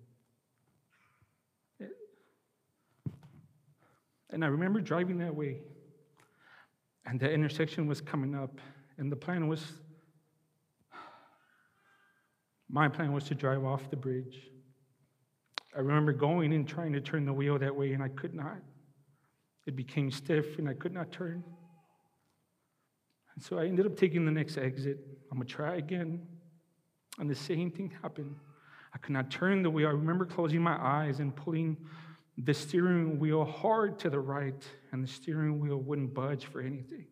And 4.29 4.43
I 4.43 4.47
remember 4.47 4.81
driving 4.81 5.17
that 5.19 5.33
way, 5.33 5.57
and 7.05 7.19
the 7.19 7.31
intersection 7.31 7.87
was 7.87 8.01
coming 8.01 8.35
up, 8.35 8.59
and 8.97 9.11
the 9.11 9.15
plan 9.15 9.47
was 9.47 9.63
my 12.69 12.89
plan 12.89 13.13
was 13.13 13.23
to 13.25 13.35
drive 13.35 13.63
off 13.63 13.89
the 13.89 13.95
bridge 13.95 14.49
I 15.77 15.81
remember 15.81 16.11
going 16.11 16.53
and 16.53 16.67
trying 16.67 16.93
to 16.93 17.01
turn 17.01 17.25
the 17.25 17.33
wheel 17.33 17.59
that 17.59 17.75
way, 17.75 17.93
and 17.93 18.01
I 18.01 18.07
could 18.09 18.33
not. 18.33 18.57
It 19.67 19.75
became 19.75 20.09
stiff, 20.09 20.57
and 20.57 20.67
I 20.67 20.73
could 20.73 20.91
not 20.91 21.11
turn. 21.11 21.43
And 23.35 23.43
so 23.43 23.59
I 23.59 23.65
ended 23.65 23.85
up 23.85 23.95
taking 23.95 24.25
the 24.25 24.31
next 24.31 24.57
exit. 24.57 24.97
I'm 25.31 25.37
going 25.37 25.47
to 25.47 25.53
try 25.53 25.75
again. 25.75 26.25
And 27.19 27.29
the 27.29 27.35
same 27.35 27.69
thing 27.69 27.93
happened. 28.01 28.35
I 28.95 28.97
could 28.97 29.11
not 29.11 29.29
turn 29.29 29.61
the 29.61 29.69
wheel. 29.69 29.87
I 29.87 29.91
remember 29.91 30.25
closing 30.25 30.61
my 30.61 30.77
eyes 30.81 31.19
and 31.19 31.35
pulling 31.35 31.77
the 32.37 32.53
steering 32.53 33.19
wheel 33.19 33.45
hard 33.45 33.97
to 33.99 34.09
the 34.09 34.19
right, 34.19 34.63
and 34.91 35.03
the 35.03 35.07
steering 35.07 35.59
wheel 35.59 35.77
wouldn't 35.77 36.13
budge 36.13 36.45
for 36.45 36.61
anything. 36.61 37.05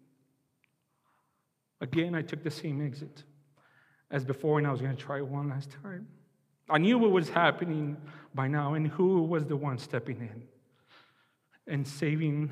Again, 1.81 2.13
I 2.15 2.21
took 2.21 2.43
the 2.43 2.51
same 2.51 2.85
exit 2.85 3.23
as 4.11 4.23
before, 4.23 4.59
and 4.59 4.67
I 4.67 4.71
was 4.71 4.81
going 4.81 4.95
to 4.95 5.01
try 5.01 5.21
one 5.21 5.49
last 5.49 5.71
time. 5.83 6.07
I 6.69 6.77
knew 6.77 6.97
what 6.97 7.11
was 7.11 7.29
happening 7.29 7.97
by 8.33 8.47
now 8.47 8.73
and 8.73 8.87
who 8.87 9.23
was 9.23 9.45
the 9.45 9.55
one 9.55 9.77
stepping 9.77 10.17
in 10.17 10.43
and 11.67 11.87
saving 11.87 12.51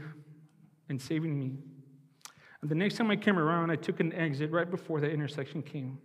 and 0.90 1.02
saving 1.02 1.38
me. 1.38 1.58
And 2.62 2.70
the 2.70 2.76
next 2.76 2.96
time 2.96 3.10
I 3.10 3.16
came 3.16 3.38
around, 3.38 3.72
I 3.72 3.76
took 3.76 4.00
an 4.00 4.14
exit 4.14 4.52
right 4.52 4.70
before 4.70 5.00
the 5.00 5.10
intersection 5.10 5.62
came 5.62 6.00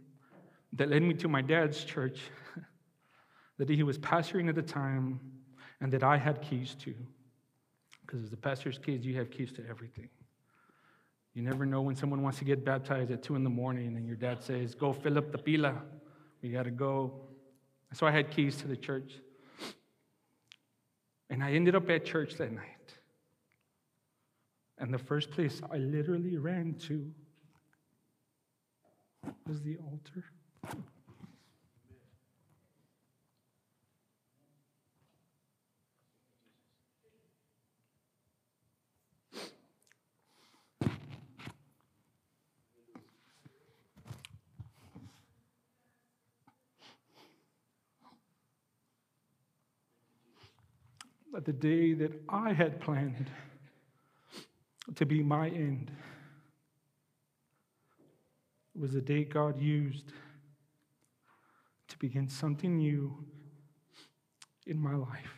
that 0.74 0.88
led 0.88 1.02
me 1.02 1.14
to 1.14 1.28
my 1.28 1.42
dad's 1.42 1.84
church 1.84 2.20
that 3.58 3.68
he 3.68 3.82
was 3.82 3.98
pastoring 3.98 4.48
at 4.48 4.54
the 4.54 4.62
time 4.62 5.20
and 5.80 5.92
that 5.92 6.02
I 6.02 6.16
had 6.16 6.42
keys 6.42 6.74
to. 6.80 6.94
Because 8.06 8.24
as 8.24 8.30
the 8.30 8.36
pastor's 8.36 8.78
kids, 8.78 9.04
you 9.04 9.16
have 9.16 9.30
keys 9.30 9.52
to 9.52 9.62
everything. 9.68 10.08
You 11.34 11.42
never 11.42 11.66
know 11.66 11.82
when 11.82 11.94
someone 11.94 12.22
wants 12.22 12.38
to 12.38 12.44
get 12.44 12.64
baptized 12.64 13.10
at 13.10 13.22
2 13.22 13.36
in 13.36 13.44
the 13.44 13.50
morning 13.50 13.96
and 13.96 14.06
your 14.06 14.16
dad 14.16 14.42
says, 14.42 14.74
Go 14.74 14.92
fill 14.92 15.18
up 15.18 15.30
the 15.30 15.38
pila. 15.38 15.74
We 16.42 16.50
got 16.50 16.64
to 16.64 16.70
go. 16.70 17.20
So 17.92 18.06
I 18.06 18.10
had 18.10 18.30
keys 18.30 18.56
to 18.56 18.66
the 18.66 18.76
church. 18.76 19.12
And 21.30 21.42
I 21.42 21.52
ended 21.52 21.74
up 21.74 21.88
at 21.90 22.04
church 22.04 22.34
that 22.34 22.52
night. 22.52 22.94
And 24.78 24.92
the 24.92 24.98
first 24.98 25.30
place 25.30 25.60
I 25.70 25.76
literally 25.76 26.38
ran 26.38 26.74
to 26.86 27.10
was 29.46 29.60
the 29.62 29.76
altar. 29.76 30.24
But 51.38 51.44
the 51.44 51.52
day 51.52 51.92
that 51.92 52.20
I 52.28 52.52
had 52.52 52.80
planned 52.80 53.30
to 54.96 55.06
be 55.06 55.22
my 55.22 55.48
end 55.48 55.92
was 58.74 58.94
the 58.94 59.00
day 59.00 59.22
God 59.22 59.56
used 59.56 60.06
to 61.86 61.98
begin 61.98 62.28
something 62.28 62.78
new 62.78 63.24
in 64.66 64.80
my 64.80 64.96
life. 64.96 65.30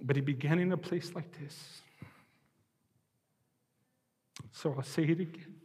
But 0.00 0.16
it 0.16 0.24
began 0.24 0.60
in 0.60 0.70
a 0.70 0.76
place 0.76 1.12
like 1.12 1.36
this. 1.36 1.82
So 4.52 4.72
I'll 4.76 4.84
say 4.84 5.02
it 5.02 5.18
again. 5.18 5.56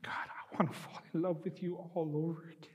God, 0.00 0.14
I 0.14 0.56
want 0.56 0.72
to 0.72 0.78
fall 0.78 1.02
in 1.12 1.20
love 1.20 1.44
with 1.44 1.62
you 1.62 1.76
all 1.76 2.10
over 2.16 2.44
again. 2.44 2.70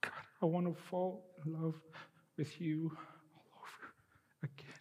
God, 0.00 0.12
I 0.40 0.46
want 0.46 0.66
to 0.66 0.82
fall 0.84 1.24
in 1.44 1.52
love 1.52 1.74
with 2.36 2.60
you 2.60 2.92
all 3.34 3.60
over 3.60 3.92
again. 4.44 4.74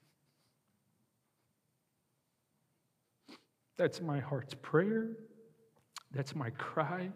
That's 3.76 4.02
my 4.02 4.20
heart's 4.20 4.54
prayer. 4.62 5.17
That's 6.12 6.36
my 6.36 6.52
cry. 6.52 7.10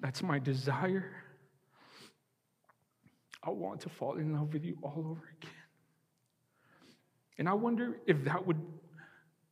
That's 0.00 0.22
my 0.22 0.38
desire. 0.38 1.12
I 3.42 3.50
want 3.50 3.80
to 3.82 3.88
fall 3.88 4.16
in 4.16 4.32
love 4.32 4.52
with 4.52 4.64
you 4.64 4.76
all 4.82 5.04
over 5.10 5.34
again. 5.40 5.50
And 7.38 7.48
I 7.48 7.52
wonder 7.52 7.98
if 8.06 8.24
that 8.24 8.46
would 8.46 8.60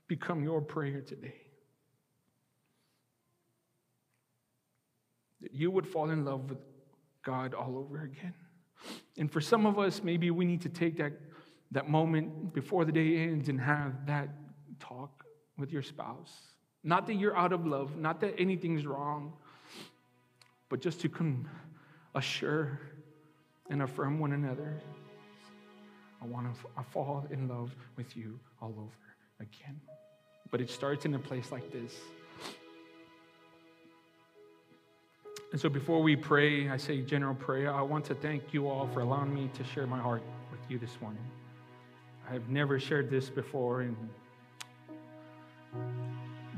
become 0.09 0.43
your 0.43 0.61
prayer 0.61 1.01
today. 1.01 1.35
That 5.41 5.55
you 5.55 5.71
would 5.71 5.87
fall 5.87 6.11
in 6.11 6.25
love 6.25 6.49
with 6.49 6.59
God 7.23 7.55
all 7.55 7.77
over 7.79 8.03
again. 8.03 8.35
And 9.17 9.31
for 9.31 9.41
some 9.41 9.67
of 9.67 9.79
us, 9.79 10.03
maybe 10.03 10.31
we 10.31 10.45
need 10.45 10.63
to 10.63 10.69
take 10.69 10.97
that, 10.99 11.13
that 11.71 11.89
moment 11.89 12.53
before 12.53 12.85
the 12.85 12.93
day 12.93 13.19
ends 13.19 13.49
and 13.49 13.61
have 13.61 14.07
that 14.07 14.29
talk 14.81 15.25
with 15.57 15.73
your 15.73 15.83
spouse. 15.83 16.33
Not 16.83 17.07
that 17.07 17.15
you're 17.15 17.37
out 17.37 17.53
of 17.53 17.67
love, 17.67 17.97
not 17.97 18.21
that 18.21 18.35
anything's 18.39 18.87
wrong, 18.87 19.35
but 20.69 20.81
just 20.81 21.01
to 21.03 21.09
come 21.09 21.49
assure 22.15 22.81
and 23.71 23.83
affirm 23.83 24.19
one 24.19 24.33
another. 24.33 24.81
I 26.21 26.27
want 26.27 26.47
to 26.55 26.83
fall 26.91 27.27
in 27.31 27.49
love 27.49 27.75
with 27.97 28.17
you 28.17 28.39
all 28.61 28.75
over 28.79 29.41
again. 29.41 29.81
But 30.51 30.61
it 30.61 30.71
starts 30.71 31.05
in 31.05 31.15
a 31.15 31.19
place 31.19 31.51
like 31.53 31.73
this. 31.73 31.95
And 35.53 35.61
so 35.61 35.69
before 35.69 36.03
we 36.03 36.17
pray, 36.17 36.71
I 36.71 36.79
say 36.79 37.03
general 37.03 37.35
prayer, 37.35 37.73
I 37.73 37.83
want 37.83 38.07
to 38.07 38.15
thank 38.15 38.55
you 38.55 38.69
all 38.69 38.89
for 38.89 39.01
allowing 39.01 39.35
me 39.35 39.51
to 39.53 39.63
share 39.63 39.87
my 39.87 39.99
heart 39.99 40.23
with 40.51 40.61
you 40.71 40.79
this 40.79 40.99
morning. 41.03 41.23
I 42.27 42.33
have 42.33 42.49
never 42.49 42.81
shared 42.81 43.11
this 43.11 43.29
before, 43.29 43.83
and 43.83 43.97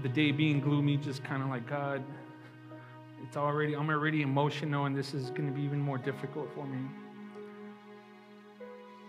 the 0.02 0.08
day 0.08 0.30
being 0.30 0.60
gloomy, 0.60 0.96
just 0.96 1.24
kind 1.24 1.42
of 1.42 1.48
like, 1.48 1.68
God, 1.68 2.04
it's 3.24 3.36
already, 3.36 3.74
I'm 3.74 3.90
already 3.90 4.22
emotional, 4.22 4.84
and 4.84 4.96
this 4.96 5.12
is 5.12 5.30
going 5.30 5.48
to 5.48 5.52
be 5.52 5.62
even 5.62 5.80
more 5.80 5.98
difficult 5.98 6.48
for 6.54 6.64
me. 6.64 6.78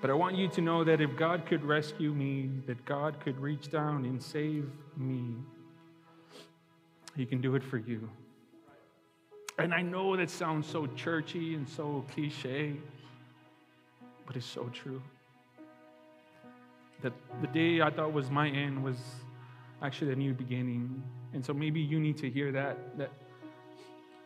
But 0.02 0.10
I 0.10 0.13
want 0.13 0.36
you 0.36 0.48
to 0.48 0.62
know 0.62 0.84
that 0.84 1.00
if 1.00 1.15
God 1.15 1.45
could 1.45 1.63
rescue 1.63 2.12
me, 2.12 2.50
that 2.65 2.84
God 2.86 3.19
could 3.19 3.39
reach 3.39 3.69
down 3.69 4.06
and 4.06 4.21
save 4.21 4.67
me, 4.98 5.36
He 7.15 7.28
can 7.28 7.39
do 7.39 7.54
it 7.54 7.63
for 7.63 7.78
you. 7.78 8.10
And 9.58 9.74
I 9.74 9.82
know 9.82 10.18
that 10.18 10.30
sounds 10.30 10.68
so 10.68 10.86
churchy 10.86 11.56
and 11.56 11.68
so 11.68 12.06
cliche, 12.13 12.76
but 14.26 14.36
it's 14.36 14.46
so 14.46 14.70
true. 14.74 15.02
That 17.02 17.13
the 17.41 17.48
day 17.48 17.82
I 17.82 17.89
thought 17.89 18.12
was 18.12 18.30
my 18.30 18.50
end 18.50 18.84
was 18.84 18.98
actually 19.82 20.12
a 20.12 20.15
new 20.15 20.34
beginning. 20.34 21.02
And 21.34 21.46
so 21.46 21.54
maybe 21.54 21.80
you 21.80 22.00
need 22.00 22.18
to 22.18 22.30
hear 22.30 22.52
that, 22.52 22.98
that 22.98 23.12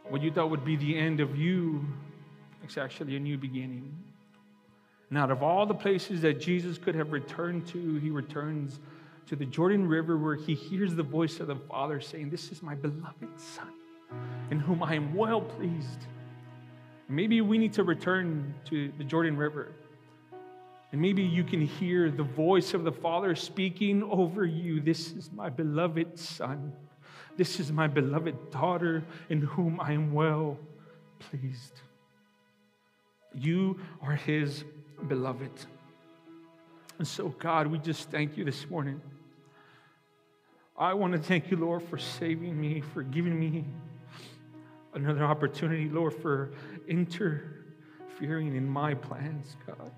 what 0.07 0.23
you 0.23 0.31
thought 0.31 0.49
would 0.49 0.65
be 0.65 0.75
the 0.75 0.97
end 0.97 1.19
of 1.19 1.35
you, 1.37 1.85
it's 2.63 2.77
actually 2.77 3.15
a 3.15 3.19
new 3.19 3.37
beginning. 3.37 3.95
And 5.09 5.17
out 5.17 5.29
of 5.29 5.43
all 5.43 5.67
the 5.67 5.75
places 5.75 6.21
that 6.21 6.39
Jesus 6.39 6.79
could 6.79 6.95
have 6.95 7.11
returned 7.11 7.67
to, 7.67 7.95
he 7.97 8.09
returns 8.09 8.79
to 9.27 9.35
the 9.35 9.45
Jordan 9.45 9.87
River 9.87 10.17
where 10.17 10.35
he 10.35 10.55
hears 10.55 10.95
the 10.95 11.03
voice 11.03 11.39
of 11.39 11.47
the 11.47 11.55
Father 11.55 12.01
saying, 12.01 12.31
This 12.31 12.51
is 12.51 12.63
my 12.63 12.73
beloved 12.73 13.39
Son 13.39 13.73
in 14.51 14.59
whom 14.59 14.83
I 14.83 14.95
am 14.95 15.13
well 15.13 15.41
pleased. 15.41 16.05
Maybe 17.07 17.41
we 17.41 17.57
need 17.57 17.73
to 17.73 17.83
return 17.83 18.53
to 18.65 18.91
the 18.97 19.03
Jordan 19.03 19.37
River. 19.37 19.71
And 20.91 21.01
maybe 21.01 21.21
you 21.21 21.43
can 21.43 21.61
hear 21.61 22.09
the 22.09 22.23
voice 22.23 22.73
of 22.73 22.83
the 22.83 22.91
Father 22.91 23.35
speaking 23.35 24.03
over 24.03 24.45
you. 24.45 24.79
This 24.79 25.11
is 25.11 25.31
my 25.31 25.49
beloved 25.49 26.17
Son. 26.17 26.73
This 27.37 27.59
is 27.59 27.71
my 27.71 27.87
beloved 27.87 28.51
daughter 28.51 29.03
in 29.29 29.41
whom 29.41 29.79
I 29.79 29.93
am 29.93 30.13
well 30.13 30.57
pleased. 31.19 31.81
You 33.33 33.79
are 34.01 34.15
His 34.15 34.63
beloved. 35.07 35.51
And 36.97 37.07
so, 37.07 37.29
God, 37.29 37.67
we 37.67 37.77
just 37.77 38.09
thank 38.09 38.35
you 38.35 38.43
this 38.43 38.69
morning. 38.69 38.99
I 40.77 40.93
want 40.93 41.13
to 41.13 41.19
thank 41.19 41.51
you, 41.51 41.57
Lord, 41.57 41.83
for 41.83 41.97
saving 41.97 42.59
me, 42.59 42.81
for 42.93 43.03
giving 43.03 43.39
me 43.39 43.65
another 44.93 45.23
opportunity, 45.23 45.89
Lord, 45.89 46.13
for 46.13 46.51
interfering 46.87 48.55
in 48.55 48.67
my 48.67 48.93
plans, 48.93 49.55
God. 49.65 49.91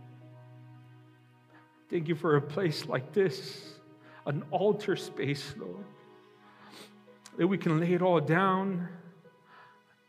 Thank 1.90 2.08
you 2.08 2.16
for 2.16 2.38
a 2.38 2.42
place 2.42 2.86
like 2.86 3.12
this, 3.12 3.74
an 4.26 4.44
altar 4.52 4.96
space, 4.96 5.54
Lord, 5.58 5.84
that 7.38 7.48
we 7.48 7.58
can 7.58 7.80
lay 7.80 7.94
it 7.94 8.02
all 8.02 8.22
down, 8.22 8.88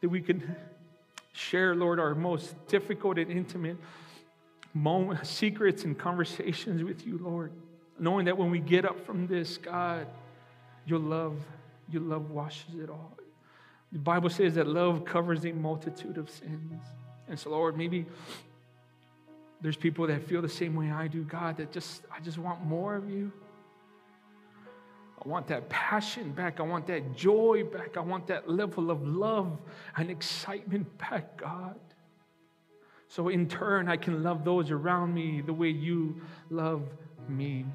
that 0.01 0.09
we 0.09 0.21
can 0.21 0.57
share, 1.33 1.75
Lord, 1.75 1.99
our 1.99 2.15
most 2.15 2.55
difficult 2.69 3.19
and 3.19 3.31
intimate 3.31 3.77
moment, 4.75 5.27
secrets 5.27 5.85
and 5.85 5.99
conversations 5.99 6.83
with 6.83 7.07
you, 7.07 7.19
Lord, 7.19 7.53
knowing 7.99 8.27
that 8.27 8.37
when 8.39 8.51
we 8.51 8.59
get 8.59 8.85
up 8.85 9.05
from 9.05 9.27
this, 9.27 9.59
God, 9.59 10.07
your 10.87 10.99
love, 10.99 11.37
your 11.91 12.03
love 12.03 12.31
washes 12.31 12.75
it 12.75 12.91
all. 12.91 13.17
The 13.93 13.99
Bible 13.99 14.31
says 14.31 14.55
that 14.55 14.67
love 14.67 15.05
covers 15.05 15.45
a 15.45 15.53
multitude 15.53 16.17
of 16.17 16.31
sins. 16.31 16.83
And 17.29 17.39
so, 17.39 17.51
Lord, 17.51 17.77
maybe 17.77 18.07
there's 19.61 19.77
people 19.77 20.07
that 20.07 20.27
feel 20.27 20.41
the 20.41 20.49
same 20.49 20.75
way 20.75 20.91
I 20.91 21.09
do, 21.09 21.23
God, 21.23 21.59
that 21.59 21.73
just, 21.73 22.03
I 22.11 22.19
just 22.21 22.39
want 22.39 22.65
more 22.65 22.97
of 22.97 23.11
you. 23.11 23.31
I 25.25 25.29
want 25.29 25.47
that 25.49 25.69
passion 25.69 26.33
back. 26.33 26.59
I 26.59 26.65
want 26.65 26.87
that 26.89 27.15
joy 27.15 27.65
back. 27.65 27.97
I 27.97 28.01
want 28.01 28.27
that 28.27 28.49
level 28.49 28.91
of 28.91 29.07
love 29.07 29.57
and 29.97 30.11
excitement 30.11 30.99
back, 30.99 31.37
God. 31.37 31.79
So, 33.09 33.29
in 33.29 33.47
turn, 33.47 33.89
I 33.89 33.99
can 33.99 34.23
love 34.23 34.43
those 34.43 34.71
around 34.71 35.15
me 35.15 35.43
the 35.43 35.53
way 35.53 35.69
you 35.69 36.23
love 36.49 36.83
me. 37.29 37.67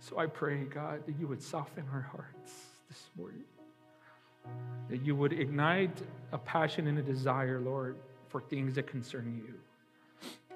So, 0.00 0.18
I 0.18 0.26
pray, 0.26 0.64
God, 0.64 1.06
that 1.06 1.18
you 1.18 1.28
would 1.28 1.42
soften 1.42 1.84
our 1.92 2.02
hearts 2.02 2.52
this 2.90 3.08
morning 3.16 3.44
that 4.88 5.04
you 5.04 5.14
would 5.16 5.32
ignite 5.32 6.02
a 6.32 6.38
passion 6.38 6.86
and 6.86 6.98
a 6.98 7.02
desire, 7.02 7.60
Lord, 7.60 7.96
for 8.28 8.40
things 8.40 8.74
that 8.74 8.86
concern 8.86 9.42
you. 9.46 9.54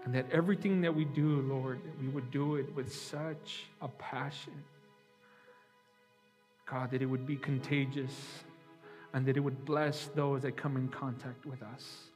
And 0.05 0.15
that 0.15 0.27
everything 0.33 0.81
that 0.81 0.95
we 0.95 1.05
do, 1.05 1.43
Lord, 1.43 1.81
that 1.85 2.01
we 2.01 2.09
would 2.09 2.31
do 2.31 2.57
it 2.57 2.75
with 2.75 2.93
such 2.93 3.65
a 3.83 3.89
passion. 3.89 4.55
God, 6.65 6.91
that 6.93 7.03
it 7.03 7.07
would 7.07 7.27
be 7.27 7.37
contagious 7.37 8.45
and 9.13 9.27
that 9.27 9.37
it 9.37 9.41
would 9.41 9.65
bless 9.65 10.07
those 10.15 10.43
that 10.43 10.57
come 10.57 10.77
in 10.77 10.89
contact 10.89 11.45
with 11.45 11.63
us. 11.63 12.11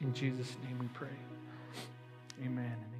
In 0.00 0.12
Jesus' 0.12 0.54
name 0.62 0.78
we 0.78 0.88
pray. 0.88 1.08
Amen. 2.44 2.93